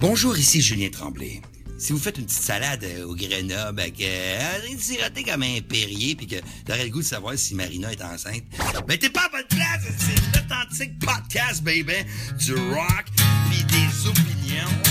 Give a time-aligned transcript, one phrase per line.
[0.00, 1.42] Bonjour, ici Julien Tremblay.
[1.76, 4.38] Si vous faites une petite salade euh, au Grenoble avec euh,
[4.72, 8.02] un siroté comme un Perrier puis que t'aurais le goût de savoir si Marina est
[8.02, 8.44] enceinte,
[8.88, 9.82] ben t'es pas à bonne place!
[9.98, 11.92] C'est l'authentique podcast, baby!
[12.38, 13.04] Du rock
[13.50, 14.89] puis des opinions.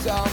[0.00, 0.31] down.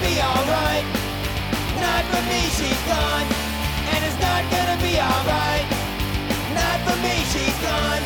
[0.00, 0.86] Be alright.
[1.76, 3.28] Not for me, she's gone,
[3.92, 5.66] and it's not gonna be alright.
[6.56, 8.02] Not for me, she's gone,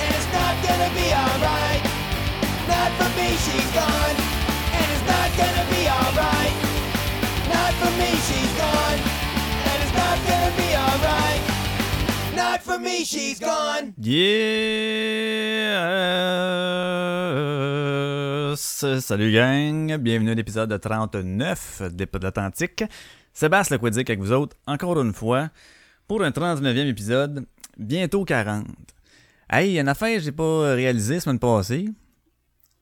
[0.00, 1.82] and it's not gonna be alright.
[2.68, 4.16] Not for me, she's gone,
[4.76, 6.56] and it's not gonna be alright.
[7.48, 9.00] Not for me, she's gone,
[9.68, 11.42] and it's not gonna be alright.
[12.36, 13.94] Not for me, she's gone.
[18.80, 22.82] Salut gang, bienvenue à l'épisode 39 des Pods Atlantiques.
[23.34, 25.50] Sébastien Lequedic avec vous autres, encore une fois,
[26.08, 27.46] pour un 39e épisode,
[27.76, 28.66] bientôt 40.
[29.50, 31.90] Hey, il y a une affaire que j'ai pas réalisée la semaine passée,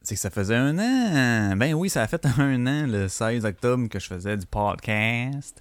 [0.00, 1.56] c'est que ça faisait un an.
[1.56, 5.60] Ben oui, ça a fait un an, le 16 octobre, que je faisais du podcast.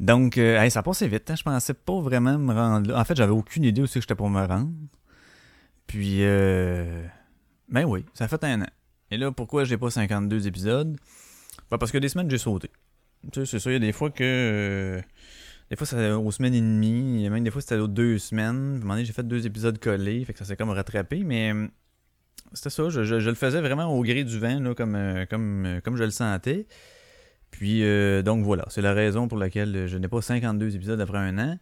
[0.00, 1.30] Donc, euh, hey, ça passait vite.
[1.30, 1.36] Hein?
[1.36, 2.98] Je pensais pas vraiment me rendre là.
[2.98, 4.72] En fait, j'avais aucune idée aussi que j'étais pour me rendre.
[5.86, 7.06] Puis, euh,
[7.68, 8.66] ben oui, ça a fait un an.
[9.12, 10.96] Et là, pourquoi j'ai pas 52 épisodes?
[11.70, 12.70] Ben parce que des semaines, j'ai sauté.
[13.30, 14.24] Tu sais, c'est ça, il y a des fois que.
[14.24, 15.02] euh,
[15.68, 17.26] des fois, c'était aux semaines et demie.
[17.26, 18.46] A même des fois, c'était aux deux semaines.
[18.46, 20.24] À un moment j'ai fait deux épisodes collés.
[20.24, 21.24] Fait que ça s'est comme rattrapé.
[21.24, 21.68] Mais euh,
[22.54, 22.88] c'était ça.
[22.88, 26.10] Je, le faisais vraiment au gré du vent, là, comme, euh, comme, comme je le
[26.10, 26.66] sentais.
[27.50, 27.82] Puis,
[28.24, 31.58] donc voilà, c'est la raison pour laquelle je n'ai pas 52 épisodes après un an.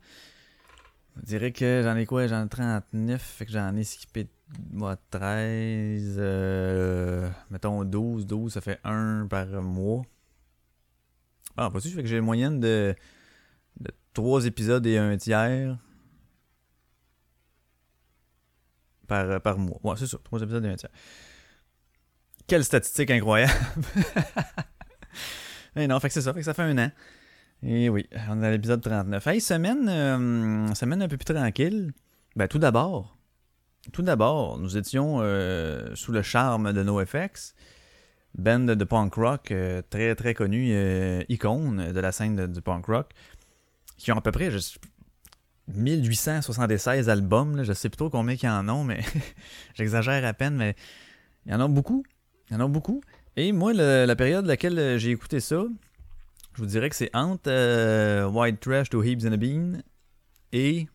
[1.21, 2.27] Je dirais que j'en ai quoi?
[2.27, 4.29] J'en ai 39, fait que j'en ai skippé
[4.73, 10.03] moi, 13, euh, mettons 12, 12, ça fait un par mois.
[11.57, 12.95] Ah, pas sûr, fait que j'ai une moyenne de,
[13.81, 15.79] de 3 épisodes et un tiers
[19.07, 19.81] par, mois.
[19.83, 20.91] Ouais, c'est ça, 3 épisodes et un tiers.
[22.47, 23.53] Quelle statistique incroyable!
[25.77, 26.91] Et non, fait que c'est ça, fait que ça fait un an.
[27.63, 29.27] Et oui, on est à l'épisode 39.
[29.27, 31.93] Hey, semaine, euh, semaine un peu plus tranquille.
[32.37, 33.19] Ben, tout d'abord,
[33.93, 37.55] tout d'abord, nous étions euh, sous le charme de NoFX,
[38.39, 40.73] band de punk rock euh, très très connu,
[41.29, 43.11] icône de la scène du punk rock,
[43.99, 44.79] qui ont à peu près je-
[45.69, 47.57] 1876 albums.
[47.57, 47.63] là.
[47.63, 49.01] je sais plus trop combien qu'il y en ont, mais
[49.75, 50.75] j'exagère à peine, mais
[51.47, 52.05] il y en a beaucoup.
[52.51, 53.03] Il y en a beaucoup.
[53.37, 55.63] Et moi, la période laquelle euh, j'ai écouté ça,
[56.55, 59.83] je vous dirais que c'est entre euh, White Trash to Heaps and a Bean
[60.53, 60.89] et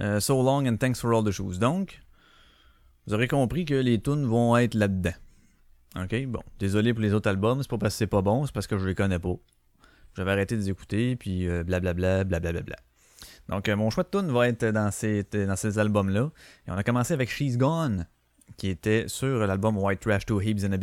[0.00, 1.58] euh, So Long and Thanks for All the Shoes.
[1.58, 2.00] Donc,
[3.06, 5.12] vous aurez compris que les tunes vont être là-dedans.
[5.96, 6.40] Ok, bon.
[6.58, 8.78] Désolé pour les autres albums, c'est pas parce que c'est pas bon, c'est parce que
[8.78, 9.34] je les connais pas.
[10.16, 12.76] J'avais arrêté de les écouter, puis euh, blablabla, blablabla.
[13.48, 16.30] Donc, mon choix de tune va être dans ces, dans ces albums-là.
[16.66, 18.06] Et on a commencé avec She's Gone,
[18.56, 20.78] qui était sur l'album White Trash to Heaps and a.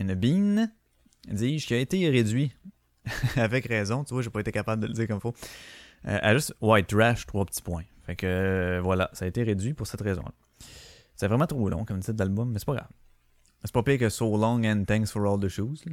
[0.00, 0.68] And a Bean,
[1.28, 2.52] dis-je, qui a été réduit.
[3.36, 5.34] avec raison, tu vois, j'ai pas été capable de le dire comme faut.
[6.06, 7.84] Euh, à juste White Trash, trois petits points.
[8.02, 10.32] Fait que euh, voilà, ça a été réduit pour cette raison-là.
[11.16, 12.90] C'est vraiment trop long comme titre d'album, mais c'est pas grave.
[13.62, 15.84] C'est pas pire que So Long and Thanks for All the Shoes.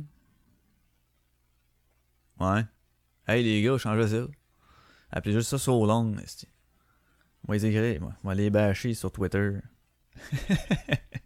[2.39, 2.66] Ouais.
[3.28, 4.28] Hey les gars, changez ça.
[5.12, 6.16] Appelez juste ça So Long.
[7.48, 8.13] Moi les écrire, moi.
[8.24, 9.60] Moi les bâcher sur Twitter.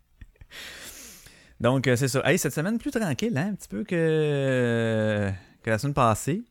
[1.60, 2.22] Donc euh, c'est ça.
[2.26, 5.32] Hey, cette semaine plus tranquille, hein, un petit peu que,
[5.66, 6.44] la semaine passée.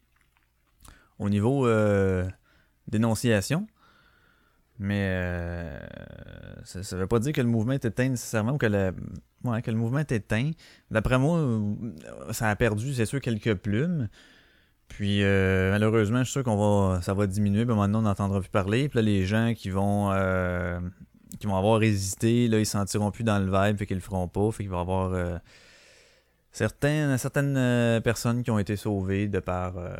[1.19, 2.29] Au niveau euh,
[2.89, 3.67] dénonciation.
[4.79, 5.79] Mais euh,
[6.65, 8.93] ça ne veut pas dire que le mouvement est éteint nécessairement ou que le,
[9.45, 10.51] ouais, que le mouvement est éteint.
[10.91, 11.75] D'après moi, euh,
[12.33, 14.09] ça a perdu, c'est sûr, quelques plumes.
[14.89, 17.65] Puis euh, malheureusement, je suis sûr qu'on va, ça va diminuer.
[17.65, 18.89] Puis maintenant, on n'entendra plus parler.
[18.89, 20.11] Puis là, les gens qui vont,
[21.39, 24.03] qui vont avoir résisté, là, ils ne sentiront plus dans le vibe, fait qu'ils le
[24.03, 24.51] feront pas.
[24.53, 25.39] Fait qu'il va y avoir euh,
[26.53, 29.95] certaines, certaines euh, personnes qui ont été sauvées de par euh,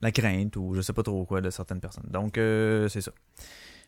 [0.00, 2.08] la crainte ou je sais pas trop quoi de certaines personnes.
[2.08, 3.12] Donc, c'est ça.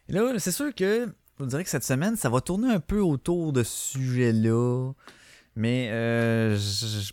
[0.08, 1.08] Et là, c'est sûr que
[1.40, 4.92] je dirais que cette semaine, ça va tourner un peu autour de ce sujet-là.
[5.56, 5.88] Mais
[6.56, 7.12] je,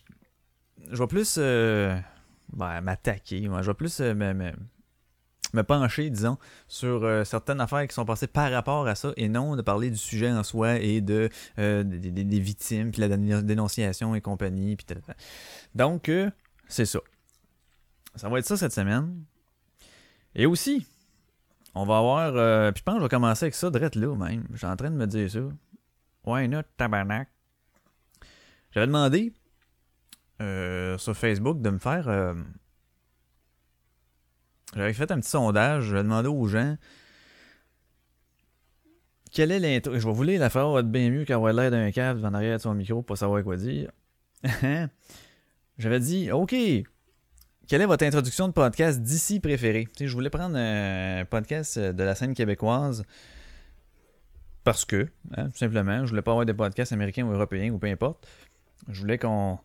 [0.89, 3.47] je- vais plus ben, m'attaquer.
[3.47, 3.61] moi.
[3.61, 4.51] Je vais plus me,
[5.53, 6.37] me- pencher, disons,
[6.67, 9.89] sur euh, certaines affaires qui sont passées par rapport à ça et non de parler
[9.89, 14.75] du sujet en soi et de euh, des, victimes, puis la déno- dénonciation et compagnie.
[14.75, 14.85] Puis.
[15.75, 16.29] Donc, euh,
[16.67, 16.99] c'est ça.
[18.15, 19.23] Ça va être ça cette semaine.
[20.35, 20.85] Et aussi,
[21.75, 22.31] on va avoir.
[22.73, 24.47] puis je pense que je vais commencer avec ça direct là même.
[24.53, 25.39] J'ai en train de me dire ça.
[26.25, 27.29] Why not tabarnak?
[28.71, 29.33] J'avais demandé
[30.97, 32.35] sur Facebook de me faire.
[34.75, 35.85] J'avais fait un petit sondage.
[35.85, 36.77] J'avais demandé aux gens.
[39.31, 39.93] Quelle est l'intro?
[39.93, 42.33] Je vais vous lire la phrase, va être bien mieux qu'avoir l'air d'un câble en
[42.33, 43.91] arrière de son micro pour savoir quoi dire.
[45.77, 46.55] J'avais dit, OK,
[47.67, 49.85] quelle est votre introduction de podcast d'ici préférée?
[49.95, 53.03] Tu sais, je voulais prendre un podcast de la scène québécoise
[54.63, 55.07] parce que,
[55.37, 58.27] hein, tout simplement, je voulais pas avoir des podcasts américains ou européens ou peu importe.
[58.87, 59.59] Je voulais qu'on.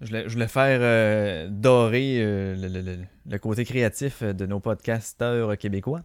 [0.00, 6.02] Je voulais, faire euh, dorer euh, le, côté créatif de nos podcasteurs québécois.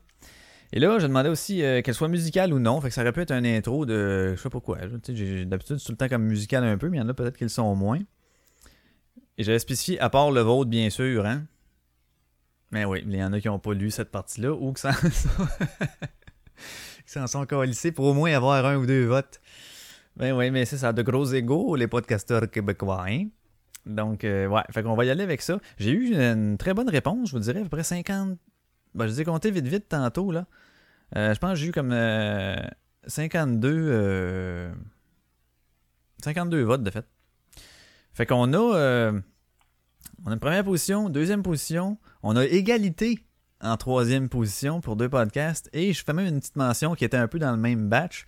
[0.71, 2.81] Et là, je demandais aussi euh, qu'elle soit musicale ou non.
[2.81, 4.33] Fait que ça aurait pu être un intro de.
[4.35, 4.79] Je sais pas quoi.
[4.79, 4.87] là.
[5.03, 7.09] Tu sais, j'ai- D'habitude, tout le temps comme musical un peu, mais il y en
[7.09, 7.99] a peut-être qu'ils le sont moins.
[9.37, 11.43] Et j'avais spécifié, à part le vôtre, bien sûr, hein.
[12.71, 14.91] Mais oui, il y en a qui n'ont pas lu cette partie-là ou qui s'en
[17.27, 19.39] sont, qui sont pour au moins avoir un ou deux votes.
[20.17, 23.27] Ben oui, mais c'est ça, de gros égaux, les podcasteurs québécois, hein.
[23.85, 25.59] Donc, euh, ouais, fait qu'on va y aller avec ça.
[25.77, 28.37] J'ai eu une très bonne réponse, je vous dirais, à peu près 50.
[28.95, 30.45] Ben, je les ai comptés vite, vite tantôt, là.
[31.15, 32.55] Euh, je pense que j'ai eu comme euh,
[33.07, 33.69] 52.
[33.69, 34.73] euh,
[36.23, 37.05] 52 votes, de fait.
[38.13, 38.57] Fait qu'on a.
[40.25, 41.97] on a une première position, deuxième position.
[42.21, 43.25] On a égalité
[43.61, 45.69] en troisième position pour deux podcasts.
[45.73, 48.25] Et je fais même une petite mention qui était un peu dans le même batch.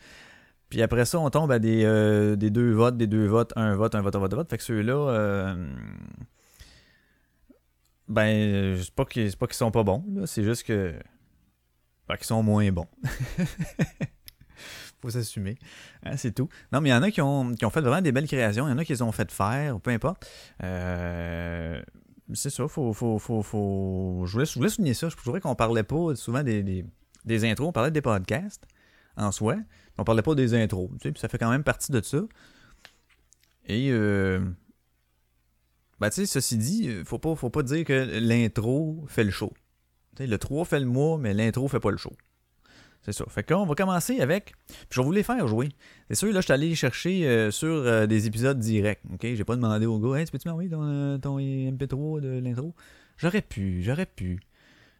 [0.70, 3.76] Puis après ça, on tombe à des, euh, des deux votes, des deux votes, un
[3.76, 4.50] vote, un vote, un vote, un vote.
[4.50, 5.68] Fait que ceux-là, euh,
[8.08, 10.94] ben, c'est pas qu'ils sont pas bons, c'est juste que
[12.08, 12.88] ben, qu'ils sont moins bons.
[15.02, 15.58] faut s'assumer.
[16.04, 16.50] Hein, c'est tout.
[16.72, 18.68] Non, mais il y en a qui ont, qui ont fait vraiment des belles créations.
[18.68, 20.28] Il y en a qui les ont fait faire, peu importe.
[20.64, 21.82] Euh,
[22.34, 24.24] c'est ça, faut, faut, faut, faut...
[24.26, 25.10] Je voulais souligner ça.
[25.10, 26.86] Je trouvais qu'on parlait pas souvent des, des,
[27.24, 28.66] des intros, on parlait des podcasts
[29.18, 29.58] en soi.
[29.98, 30.90] On parlait pas des intros.
[31.16, 32.20] Ça fait quand même partie de ça.
[33.68, 34.40] Et euh,
[36.00, 39.54] ben, tu sais, ceci dit, faut pas, faut pas dire que l'intro fait le show.
[40.20, 42.14] Le 3 fait le mois, mais l'intro fait pas le show.
[43.06, 43.26] C'est ça.
[43.28, 44.54] Fait qu'on va commencer avec.
[44.68, 45.70] Puis je vais vous les faire jouer.
[46.10, 49.02] C'est sûr, là, je suis allé chercher euh, sur euh, des épisodes directs.
[49.14, 49.22] OK?
[49.22, 52.74] J'ai pas demandé au gars, hey, tu peux-tu m'envoyer ton, euh, ton MP3 de l'intro?
[53.18, 54.40] J'aurais pu, j'aurais pu.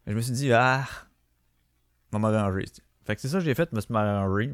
[0.06, 0.86] Je me suis dit, ah,
[2.14, 2.66] on va m'arranger.
[3.06, 4.48] Fait que c'est ça que j'ai fait, je me suis arrangé.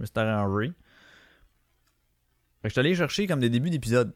[2.62, 4.13] Fait que je suis allé chercher comme des débuts d'épisodes.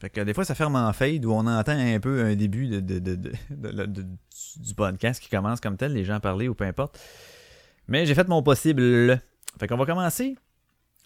[0.00, 2.66] Fait que des fois, ça ferme en fade où on entend un peu un début
[2.68, 4.06] de, de, de, de-
[4.56, 6.98] du podcast qui commence comme tel, les gens parler ou peu importe.
[7.86, 9.20] Mais j'ai fait mon possible.
[9.58, 10.36] Fait qu'on va commencer.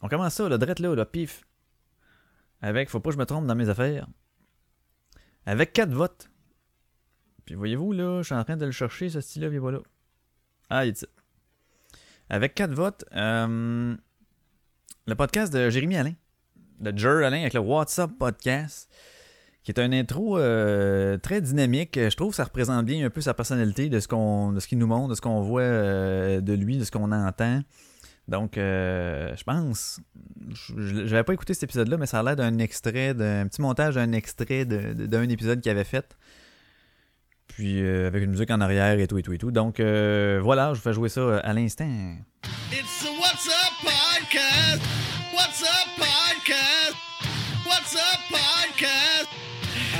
[0.02, 1.44] On commence ça, le drette là, le pif.
[2.62, 4.06] Avec, faut pas que je me trompe dans mes affaires.
[5.44, 6.30] Avec 4 votes.
[7.44, 9.70] Puis voyez-vous, là, je suis en train de le chercher, ce style-là, il est pas
[9.72, 9.80] là.
[10.70, 11.06] Ah, il est.
[12.30, 13.94] Avec 4 votes, euh,
[15.06, 16.14] le podcast de Jérémy Alain,
[16.80, 18.90] de Jer Alain avec le WhatsApp Podcast,
[19.62, 21.96] qui est un intro euh, très dynamique.
[21.96, 24.66] Je trouve que ça représente bien un peu sa personnalité, de ce qu'on, de ce
[24.66, 27.60] qu'il nous montre, de ce qu'on voit euh, de lui, de ce qu'on entend.
[28.26, 30.00] Donc, je pense,
[30.48, 33.96] je n'avais pas écouté cet épisode-là, mais ça a l'air d'un extrait, d'un petit montage
[33.96, 36.16] d'un extrait d'un épisode qu'il avait fait.
[37.56, 39.52] Puis euh, avec une musique en arrière et tout et tout et tout.
[39.52, 42.16] Donc euh, voilà, je vous fais jouer ça euh, à l'instant.
[42.72, 44.82] It's the What's Up Podcast.
[45.32, 46.96] What's Up Podcast.
[47.64, 49.28] What's Up Podcast.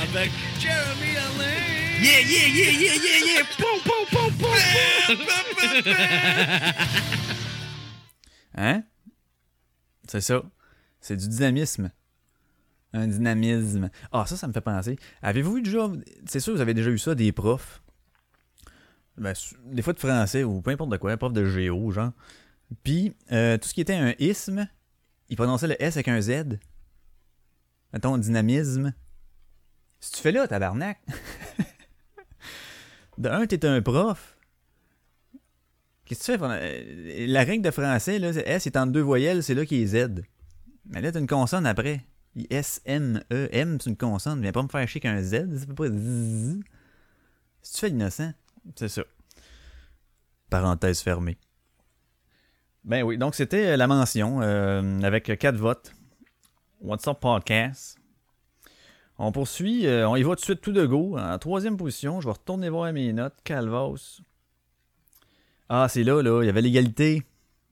[0.01, 2.01] Avec Jeremy Alain.
[2.01, 3.43] Yeah, yeah, yeah, yeah, yeah, yeah!
[3.57, 4.51] Poum, poum, poum, poum!
[8.57, 8.83] Hein?
[10.09, 10.43] C'est ça.
[10.99, 11.89] C'est du dynamisme.
[12.95, 13.89] Un dynamisme.
[14.13, 14.95] Ah, ça, ça me fait penser.
[15.21, 15.91] Avez-vous eu déjà.
[16.25, 17.81] C'est sûr, vous avez déjà eu ça, des profs?
[19.17, 19.33] Ben,
[19.65, 22.11] des fois de français ou peu importe de quoi, prof de géo, genre.
[22.83, 24.67] Puis, euh, tout ce qui était un isme,
[25.29, 26.57] il prononçait le S avec un Z.
[27.91, 28.93] Mettons, dynamisme.
[29.99, 30.99] Si tu fais là, tabarnak.
[33.17, 34.37] de un, t'es un prof.
[36.05, 36.45] Qu'est-ce que tu fais?
[36.45, 39.87] euh, La règle de français, là, S est entre deux voyelles, c'est là qui est
[39.87, 40.23] Z.
[40.85, 42.05] Mais là, t'as une consonne après.
[42.49, 44.41] S, M, E, M, c'est une consonne.
[44.41, 46.59] Viens pas me faire chier qu'un Z, ça peut pas Z.
[47.61, 48.31] Si tu fais l'innocent,
[48.75, 49.03] c'est ça.
[50.49, 51.37] Parenthèse fermée.
[52.83, 55.91] Ben oui, donc c'était euh, la mention euh, avec quatre votes.
[56.81, 57.97] What's up podcast?
[59.17, 61.17] On poursuit, euh, on y va tout de suite tout de go.
[61.17, 63.33] En troisième position, je vais retourner voir mes notes.
[63.43, 64.19] Calvas.
[65.69, 67.23] Ah, c'est là, là, il y avait l'égalité.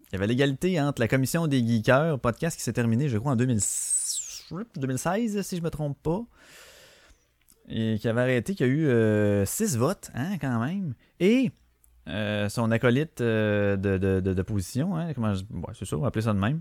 [0.08, 3.34] Il y avait l'égalité entre la commission des geekers, podcast qui s'est terminé, je crois,
[3.34, 3.62] en 2000
[4.75, 6.21] 2016, si je me trompe pas.
[7.69, 10.93] Et qui avait arrêté, qui a eu 6 votes, hein, quand même.
[11.19, 11.51] Et
[12.09, 16.07] euh, son acolyte euh, de, de, de- position, hein, comment je- c'est ça, on va
[16.07, 16.59] appeler ça de même.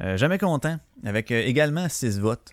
[0.00, 2.52] Euh, jamais content, avec euh, également 6 votes.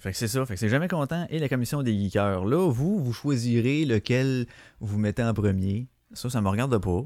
[0.00, 2.44] Fait que c'est ça, fait que c'est jamais content et la commission des geekers.
[2.44, 4.46] Là, vous, vous choisirez lequel
[4.80, 5.88] vous mettez en premier.
[6.12, 7.02] Ça, ça me regarde pas.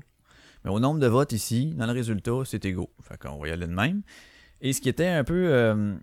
[0.64, 2.90] Mais au nombre de votes ici, dans le résultat, c'est égaux.
[3.02, 4.02] Fait qu'on va y aller de même.
[4.62, 5.94] Et ce qui était un peu euh,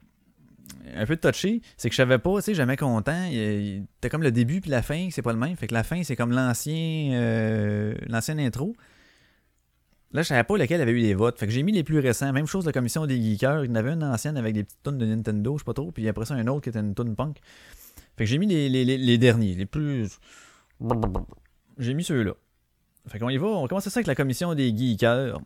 [0.95, 3.29] un peu touché, c'est que je savais pas, tu sais, jamais content.
[4.01, 5.55] T'as comme le début puis la fin, c'est pas le même.
[5.55, 8.75] Fait que la fin, c'est comme l'ancien euh, l'ancienne intro.
[10.11, 11.37] Là, je savais pas lequel avait eu des votes.
[11.39, 12.33] Fait que j'ai mis les plus récents.
[12.33, 13.63] Même chose la commission des geekers.
[13.65, 15.73] Il y en avait une ancienne avec des petites tonnes de Nintendo, je sais pas
[15.73, 15.91] trop.
[15.91, 17.37] Puis après ça, un autre qui était une tonne punk.
[18.17, 20.09] Fait que j'ai mis les, les- les- les derniers, les plus.
[21.77, 22.33] J'ai mis ceux-là.
[23.07, 23.47] Fait qu'on y va.
[23.47, 25.39] On commence ça avec la commission des geekers.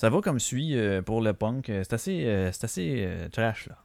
[0.00, 1.68] Ça va comme suit euh, pour le punk.
[1.68, 3.76] Euh, C'est assez, euh, assez trash, là.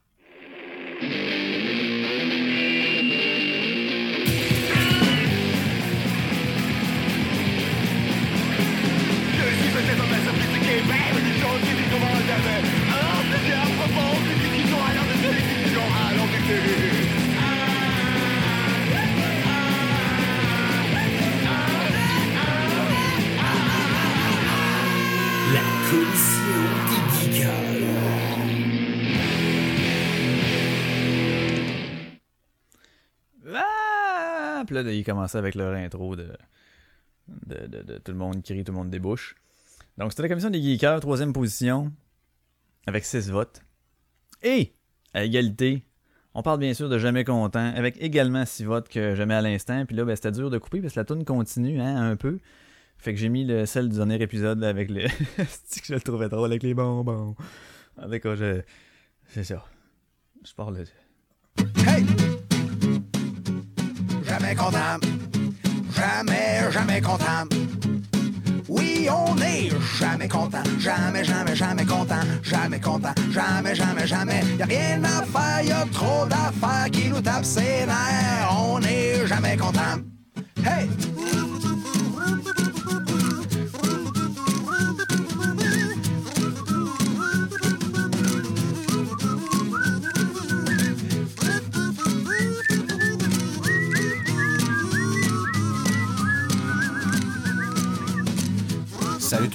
[33.53, 34.63] Ah!
[34.65, 36.29] Puis là, ils commençaient avec leur intro de,
[37.27, 39.35] de, de- tout le monde crie, tout le monde débouche.
[39.97, 41.91] Donc, c'était la commission des geekers, troisième position,
[42.87, 43.61] avec 6 votes.
[44.43, 44.73] Et,
[45.13, 45.85] à égalité,
[46.33, 49.85] on parle bien sûr de Jamais Content, avec également 6 votes que Jamais à l'instant.
[49.85, 52.39] Puis là, ben, c'était dur de couper parce que la tune continue hein, un peu.
[52.97, 55.07] Fait que j'ai mis le, celle du dernier épisode avec le.
[55.65, 57.35] C'est que je le trouvais drôle avec les bonbons?
[57.97, 58.61] En tout je.
[59.27, 59.63] C'est ça.
[60.43, 60.85] Je parle de.
[61.87, 62.05] Hey!
[64.23, 64.99] Jamais content.
[65.95, 67.47] Jamais, jamais content.
[68.67, 70.63] Oui, on est jamais content.
[70.79, 72.21] Jamais, jamais, jamais content.
[72.43, 73.13] Jamais content.
[73.31, 74.41] Jamais, jamais, jamais.
[74.57, 78.51] Y a rien à faire, y trop d'affaires qui nous tapent ses nerfs.
[78.51, 80.01] On est jamais content.
[80.65, 80.89] Hey!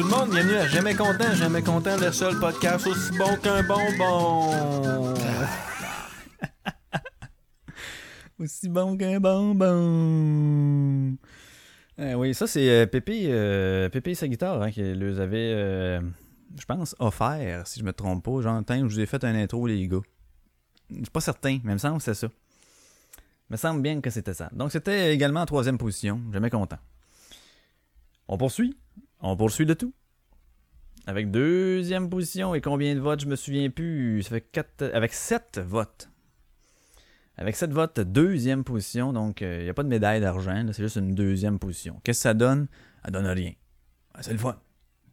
[0.00, 3.62] Tout le monde, bienvenue à Jamais Content, Jamais Content, le seul podcast aussi bon qu'un
[3.62, 4.48] bonbon.
[8.38, 11.18] Aussi bon qu'un bonbon.
[11.98, 15.52] Euh, oui, ça c'est euh, Pépé, euh, Pépé et sa guitare hein, qui les avait,
[15.54, 16.00] euh,
[16.58, 18.40] je pense, offert, si je me trompe pas.
[18.40, 20.00] J'entends je vous ai fait un intro, les gars.
[20.88, 22.28] Je suis pas certain, mais il me semble que c'est ça.
[23.50, 24.48] Il me semble bien que c'était ça.
[24.54, 26.22] Donc c'était également en troisième position.
[26.32, 26.78] Jamais content.
[28.28, 28.78] On poursuit.
[29.20, 29.92] On poursuit le tout.
[31.06, 34.22] Avec deuxième position et combien de votes, je me souviens plus.
[34.22, 36.10] Ça fait quatre, avec sept votes.
[37.36, 39.12] Avec sept votes, deuxième position.
[39.12, 40.66] Donc, il n'y a pas de médaille d'argent.
[40.72, 42.00] C'est juste une deuxième position.
[42.04, 42.68] Qu'est-ce que ça donne?
[43.04, 43.52] Ça donne rien.
[44.14, 44.60] Ah, c'est le fun.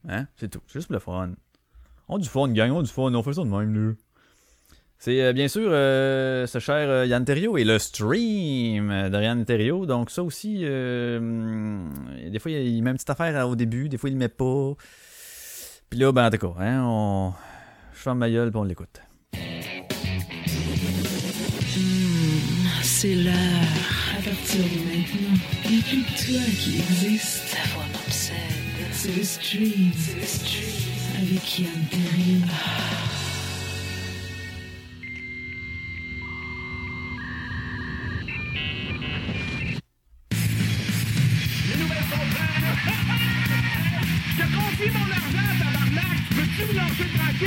[0.08, 0.28] Hein?
[0.36, 0.62] C'est tout.
[0.68, 1.32] C'est juste pour le fun.
[2.10, 2.72] On a du fun, gang.
[2.72, 3.14] On a du fun.
[3.14, 3.94] On fait ça de même, là.
[5.00, 9.22] C'est euh, bien sûr euh, ce cher euh, Yann Terrio et le stream euh, de
[9.22, 9.86] Yann Terrio.
[9.86, 11.92] Donc ça aussi, euh, hum,
[12.30, 14.74] des fois il met une petite affaire au début, des fois il le met pas.
[15.90, 17.32] Puis là, ben en tout cas, hein, on...
[17.94, 19.00] je ferme ma gueule et on l'écoute.
[22.82, 23.34] C'est l'heure.
[24.18, 27.52] À partir de maintenant, il n'y a plus que toi qui existe.
[27.52, 28.34] Ta voix m'obsède.
[28.92, 29.92] C'est le stream.
[29.96, 30.74] C'est le stream.
[31.22, 32.42] Avec Yann Terrier.
[32.42, 33.17] Les
[47.40, 47.46] Ce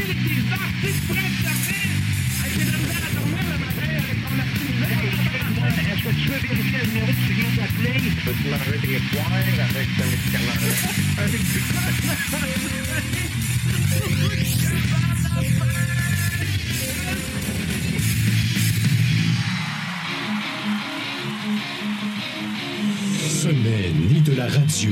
[23.48, 24.90] n'est ni de la radio,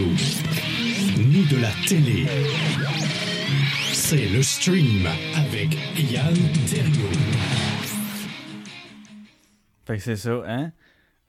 [1.19, 2.27] ni de la télé.
[4.11, 6.35] C'est le stream avec Yann
[6.67, 7.11] Terriot.
[9.85, 10.73] Fait que c'est ça, hein?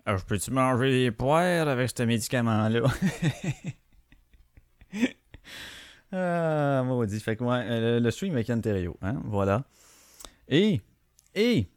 [0.06, 2.80] Alors, peux-tu manger des poires avec ce médicament-là?
[6.14, 7.20] ah, maudit.
[7.20, 9.22] Fait que ouais, euh, le, le stream avec Yann Terriot, hein?
[9.26, 9.66] Voilà.
[10.48, 10.80] Et,
[11.36, 11.68] et,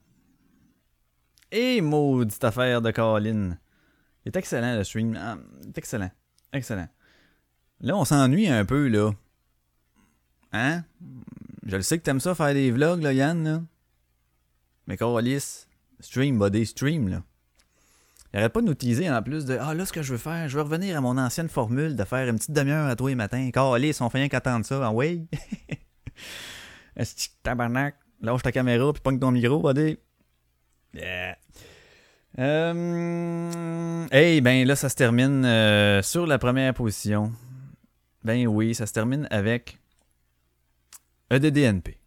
[1.50, 3.58] et maudite affaire de Colin.
[4.24, 5.18] Il est excellent, le stream.
[5.20, 6.12] Ah, il est excellent.
[6.52, 6.88] Excellent.
[7.80, 9.10] Là, on s'ennuie un peu, là.
[10.52, 10.84] Hein?
[11.66, 13.62] Je le sais que t'aimes ça, faire des vlogs, là, Yann, là.
[14.86, 15.66] Mais Coralis,
[16.00, 17.22] stream, body, stream, là.
[18.32, 20.18] Il arrête pas de nous teaser en plus de Ah là, ce que je veux
[20.18, 23.08] faire, je veux revenir à mon ancienne formule de faire une petite demi-heure à tous
[23.08, 23.50] les matins.
[23.52, 24.80] Coralis, on fait rien qu'attendre ça.
[24.82, 25.26] Ah ouais?
[26.96, 27.02] Que
[27.42, 27.96] tabarnak?
[28.20, 29.98] Lâche ta caméra puis pogne ton micro, body.
[30.94, 31.36] Yeah.
[32.38, 37.32] Euh, hey, ben là, ça se termine euh, sur la première position.
[38.24, 39.78] Ben oui, ça se termine avec
[41.32, 41.98] EDDNP,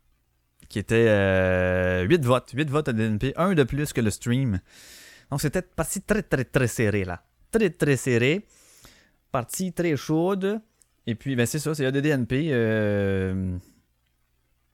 [0.70, 2.52] qui était euh, 8 votes.
[2.54, 4.60] 8 votes EDDNP, un de plus que le stream.
[5.32, 7.24] Donc c'était parti très très très serré là.
[7.52, 8.46] Très très serré.
[9.32, 10.62] Partie très chaude.
[11.08, 13.58] Et puis, ben c'est ça, c'est EDDNP euh,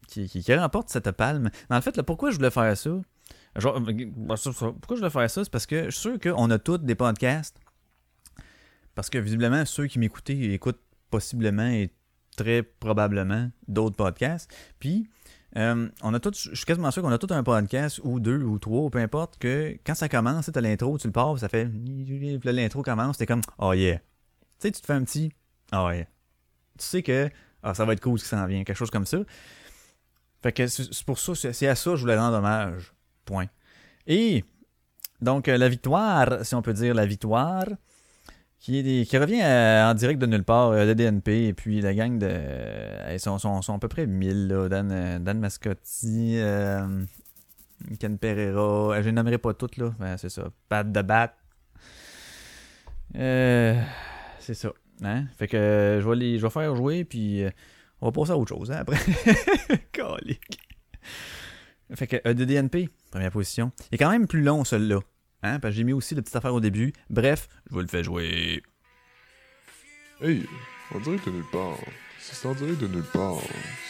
[0.08, 1.50] qui, qui, remporte cette palme.
[1.70, 2.92] Dans le fait, là, pourquoi je voulais faire euh, ça,
[3.58, 5.44] ça, pourquoi je voulais faire ça?
[5.44, 7.58] C'est parce que je suis sûr qu'on a tous des podcasts.
[8.96, 11.92] Parce que visiblement, ceux qui m'écoutaient écoutent possiblement et
[12.80, 14.51] probablement d'autres podcasts.
[14.80, 15.10] Puis,
[15.58, 18.41] euh, on a tous, je suis quasiment sûr qu'on a tout un podcast ou deux
[18.41, 21.69] ou trois, peu importe, que quand ça commence, tu l'intro, tu le pars, ça fait.
[22.45, 23.97] L'intro commence, t'es comme, oh yeah.
[23.97, 24.04] Tu
[24.60, 25.34] sais, tu te fais un petit,
[25.73, 26.06] oh yeah.
[26.77, 27.30] Tu sais que
[27.63, 29.19] ah, ça va être cool ce qui s'en vient, quelque chose comme ça.
[30.41, 32.93] Fait que c'est pour ça, c'est c'est à ça que je voulais rendre hommage.
[33.25, 33.47] Point.
[34.08, 34.43] Et
[35.21, 37.65] donc, euh, la victoire, si on peut dire la victoire,
[38.62, 42.19] qui, revient euh, en direct de nulle part, euh, de DNP, et puis la gang
[42.19, 42.28] de.
[42.30, 44.69] euh, ils sont, à peu près 1000, là.
[44.69, 47.04] Dan, euh, Dan Mascotti, euh,
[48.00, 49.93] Ken Pereira, euh, je ne nommerai pas toutes, là.
[50.00, 50.50] Ben, c'est ça.
[50.69, 51.34] Pat de Bat.
[53.15, 53.82] Euh,
[54.39, 54.71] c'est ça.
[55.04, 55.26] Hein?
[55.38, 57.50] Fait que euh, je vais les, je vais faire jouer, puis euh,
[58.00, 58.97] on va passer à autre chose hein, après.
[59.91, 60.60] Calique.
[61.95, 63.71] Fait que euh, DDNP, première position.
[63.91, 65.00] Il est quand même plus long celui-là.
[65.43, 65.60] Hein?
[65.60, 66.93] Parce que j'ai mis aussi la petite affaire au début.
[67.10, 68.62] Bref, je vous le fais jouer.
[70.21, 70.45] Hey,
[70.93, 71.77] on dirait que de nulle part.
[72.19, 73.38] Si c'est en direct de nulle part,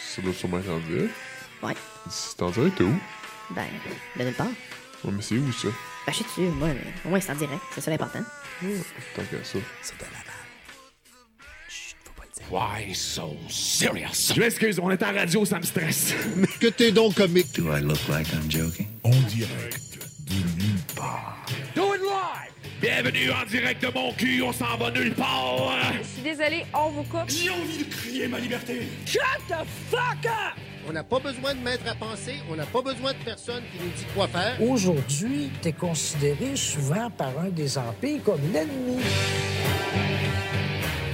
[0.07, 1.13] ça doit sûrement être en direct.
[1.61, 1.75] Ouais.
[2.09, 2.99] Si c'est en direct, t'es où?
[3.53, 3.67] Ben,
[4.17, 4.47] de nulle part.
[5.03, 5.67] Ouais, mais c'est où ça?
[6.05, 8.23] Ben, je suis dessus, moi, mais au moins c'est en direct, c'est ça l'important.
[9.15, 9.59] Tant qu'à ça.
[12.49, 14.33] Why so serious?
[14.35, 16.13] Je m'excuse, on est en radio, ça me stresse.
[16.59, 17.53] Que t'es donc comique.
[17.55, 18.87] Do I look like I'm joking?
[19.03, 19.90] En direct de
[20.39, 21.37] nulle part.
[21.75, 22.51] Do it live!
[22.81, 25.71] Bienvenue en direct de mon cul, on s'en va nulle part!
[26.01, 27.27] Je suis désolée, on vous coupe.
[27.29, 28.87] J'ai envie de crier ma liberté!
[29.05, 30.57] Shut the fuck up!
[30.87, 33.83] On n'a pas besoin de maître à penser, on n'a pas besoin de personne qui
[33.83, 34.59] nous dit quoi faire.
[34.61, 39.01] Aujourd'hui, t'es considéré souvent par un des empires comme l'ennemi.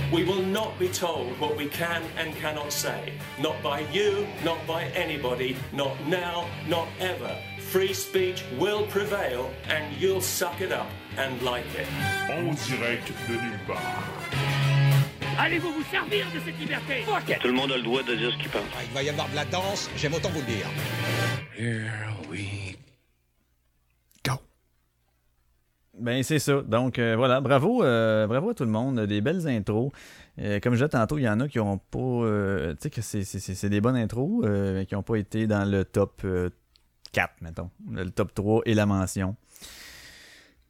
[0.10, 3.12] We will not be told what we can and cannot say.
[3.42, 7.36] Not by you, not by anybody, not now, not ever.
[7.72, 11.88] Free speech will prevail and you'll suck it up and like it.
[12.32, 14.04] En direct de nulle part.
[15.40, 17.02] Allez-vous vous servir de cette liberté?
[17.06, 17.40] Fuck it!
[17.40, 18.62] Tout le monde a le droit de dire ce qu'il pense.
[18.90, 20.68] Il va y avoir de la danse, j'aime autant vous le dire.
[21.58, 21.92] Here
[22.30, 22.76] we
[26.00, 26.62] Ben c'est ça.
[26.62, 29.92] Donc euh, voilà, bravo, euh, bravo à tout le monde, des belles intros.
[30.40, 32.90] Euh, comme je disais tantôt, il y en a qui ont pas, euh, tu sais
[32.92, 35.84] que c'est- c'est c'est des bonnes intros, euh, mais qui ont pas été dans le
[35.86, 36.52] top euh,
[37.18, 39.36] 4, mettons, le top 3 et la mention.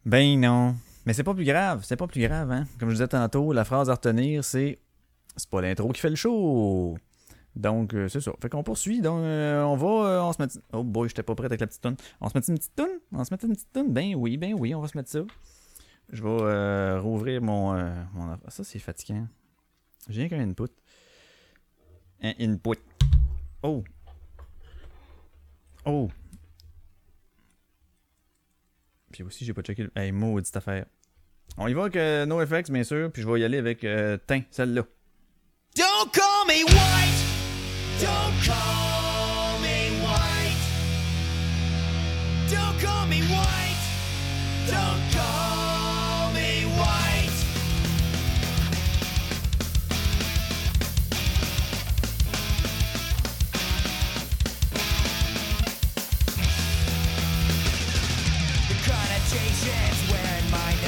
[0.05, 2.63] Ben non, mais c'est pas plus grave, c'est pas plus grave, hein.
[2.79, 4.79] Comme je disais tantôt, la phrase à retenir, c'est
[5.35, 6.97] c'est pas l'intro qui fait le show.
[7.57, 8.31] Donc, euh, c'est ça.
[8.41, 9.01] Fait qu'on poursuit.
[9.01, 9.87] Donc, euh, on va.
[10.07, 10.47] euh, on se met.
[10.71, 11.97] Oh boy, j'étais pas prêt avec la petite toune.
[12.21, 12.99] On se met une petite toune?
[13.11, 13.91] On se met une petite toune?
[13.91, 15.19] Ben oui, ben oui, on va se mettre ça.
[16.13, 17.73] Je vais rouvrir mon.
[18.13, 19.27] mon Ça, c'est fatigant.
[20.07, 20.71] J'ai rien qu'un input.
[22.23, 22.79] Un input.
[23.63, 23.83] Oh.
[25.83, 26.07] Oh.
[29.17, 29.91] Puis aussi, j'ai pas checké le.
[29.95, 30.85] Hey, maudite affaire.
[31.57, 33.11] On y va avec euh, NoFX, bien sûr.
[33.11, 33.83] Puis je vais y aller avec.
[33.83, 34.83] Euh, Tain, celle-là.
[35.75, 37.25] Don't call me white.
[37.99, 40.61] Don't call me white.
[42.51, 44.67] Don't call me white.
[44.67, 45.66] Don't call
[59.27, 60.86] expectations when my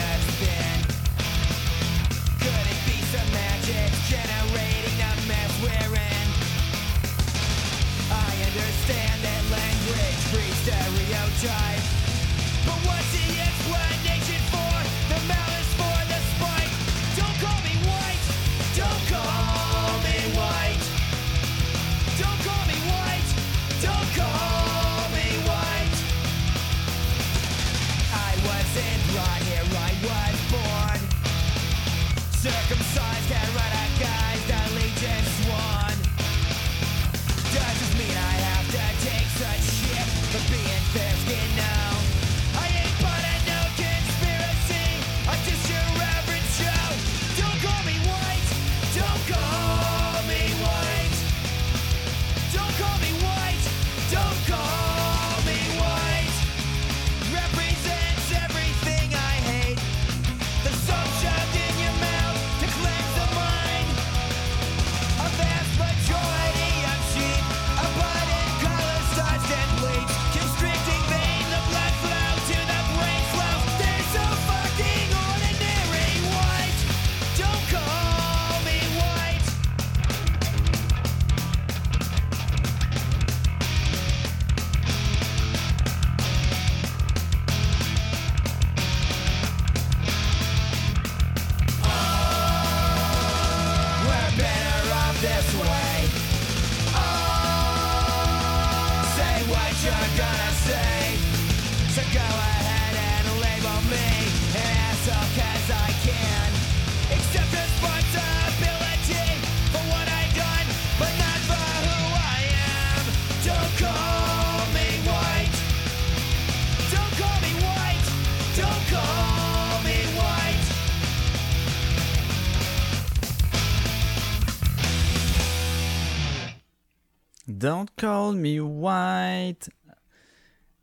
[128.38, 129.70] me white.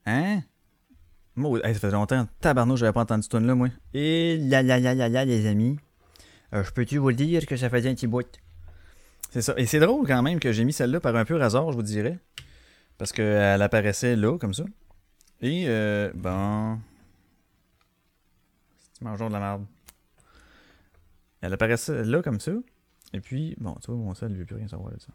[0.06, 0.42] Hein?
[1.34, 2.26] Maud- hey, ça fait longtemps.
[2.40, 3.68] Tabarnou, j'avais pas entendu ce tune là moi.
[3.92, 5.78] Et là, là, là, là, là, les amis.
[6.54, 8.26] Euh, je peux-tu vous le dire que ça faisait un petit bout?
[9.30, 9.54] C'est ça.
[9.56, 11.82] Et c'est drôle quand même que j'ai mis celle-là par un peu hasard, je vous
[11.82, 12.18] dirais.
[12.98, 14.64] Parce qu'elle apparaissait là, comme ça.
[15.42, 16.78] Et, euh, bon.
[18.94, 19.66] C'est mangeons de la merde?
[21.42, 22.52] Elle apparaissait là, comme ça.
[23.12, 25.08] Et puis, bon, tu vois, mon sel, il veut plus rien savoir de ça.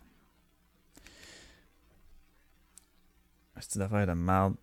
[3.61, 4.55] C'est une affaire de merde.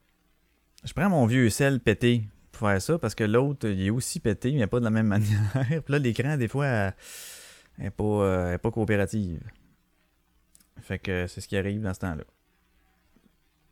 [0.84, 4.20] Je prends mon vieux sel pété pour faire ça parce que l'autre, il est aussi
[4.20, 5.40] pété, mais pas de la même manière.
[5.54, 6.92] Puis là, l'écran, des fois,
[7.78, 9.40] n'est pas, euh, est pas coopérative.
[10.80, 12.24] Fait que c'est ce qui arrive dans ce temps-là.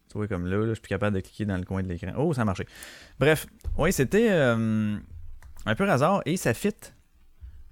[0.08, 1.88] Tu vois, comme là, là, je suis plus capable de cliquer dans le coin de
[1.88, 2.12] l'écran.
[2.16, 2.66] Oh, ça a marché.
[3.18, 4.96] Bref, oui, c'était euh,
[5.66, 6.74] un peu hasard et ça fit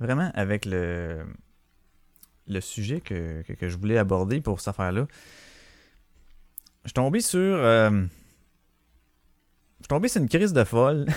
[0.01, 1.25] vraiment avec le,
[2.49, 5.07] le sujet que, que, que je voulais aborder pour cette affaire-là.
[6.85, 7.39] Je suis tombé sur.
[7.41, 11.07] euh, je suis tombé sur une crise de folle.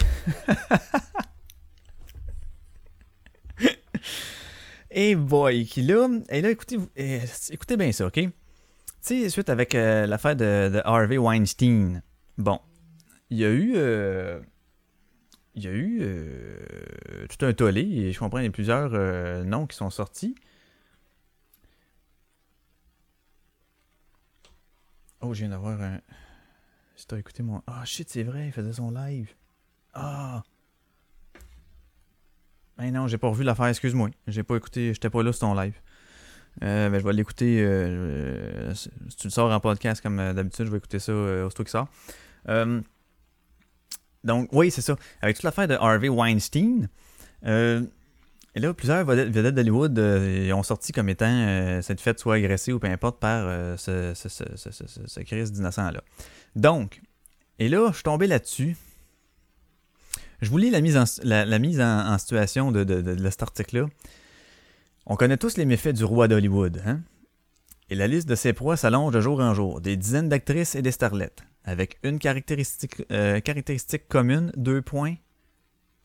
[4.92, 6.08] Et boy, qui là.
[6.30, 8.14] Et là, écoutez, eh, écoutez bien ça, ok?
[8.14, 8.32] Tu
[9.02, 12.02] sais, suite avec euh, l'affaire de, Harvey Weinstein.
[12.38, 12.60] Bon,
[13.30, 13.74] il y a eu.
[13.76, 14.40] euh,
[15.56, 16.02] il y a eu
[17.30, 18.92] tout un tollé, et je comprends, il y a plusieurs
[19.44, 20.36] noms qui sont sortis.
[25.22, 26.00] Oh, je viens d'avoir un.
[26.96, 27.62] Si t'as écouté mon.
[27.68, 29.34] Ah, shit, c'est vrai, il faisait son live.
[29.94, 30.44] Ah!
[32.78, 34.10] Ben non, j'ai pas revu l'affaire, excuse-moi.
[34.28, 35.76] J'ai pas écouté, j'étais pas là sur ton live.
[36.64, 37.64] Euh, ben, je vais l'écouter.
[37.64, 41.46] euh, si tu le sors en podcast comme euh, d'habitude, je vais écouter ça euh,
[41.46, 41.88] aussitôt qu'il sort.
[42.50, 42.82] Euh,
[44.24, 44.96] donc, oui, c'est ça.
[45.22, 46.90] Avec toute l'affaire de Harvey Weinstein,
[48.58, 52.74] et là, plusieurs vedettes, d'Hollywood euh, ont sorti comme étant euh, cette fête soit agressée
[52.74, 56.02] ou peu importe par euh, ce, ce, Christ d'innocent-là.
[56.56, 57.00] Donc,
[57.60, 58.76] et là, je suis tombé là-dessus.
[60.42, 63.86] Je vous lis la mise en, la, mise en, situation de, cet article-là.
[65.06, 67.02] On connaît tous les méfaits du roi d'Hollywood, hein?
[67.92, 69.82] Et la liste de ses proies s'allonge de jour en jour.
[69.82, 71.44] Des dizaines d'actrices et des starlettes.
[71.64, 75.14] Avec une caractéristique commune, deux points.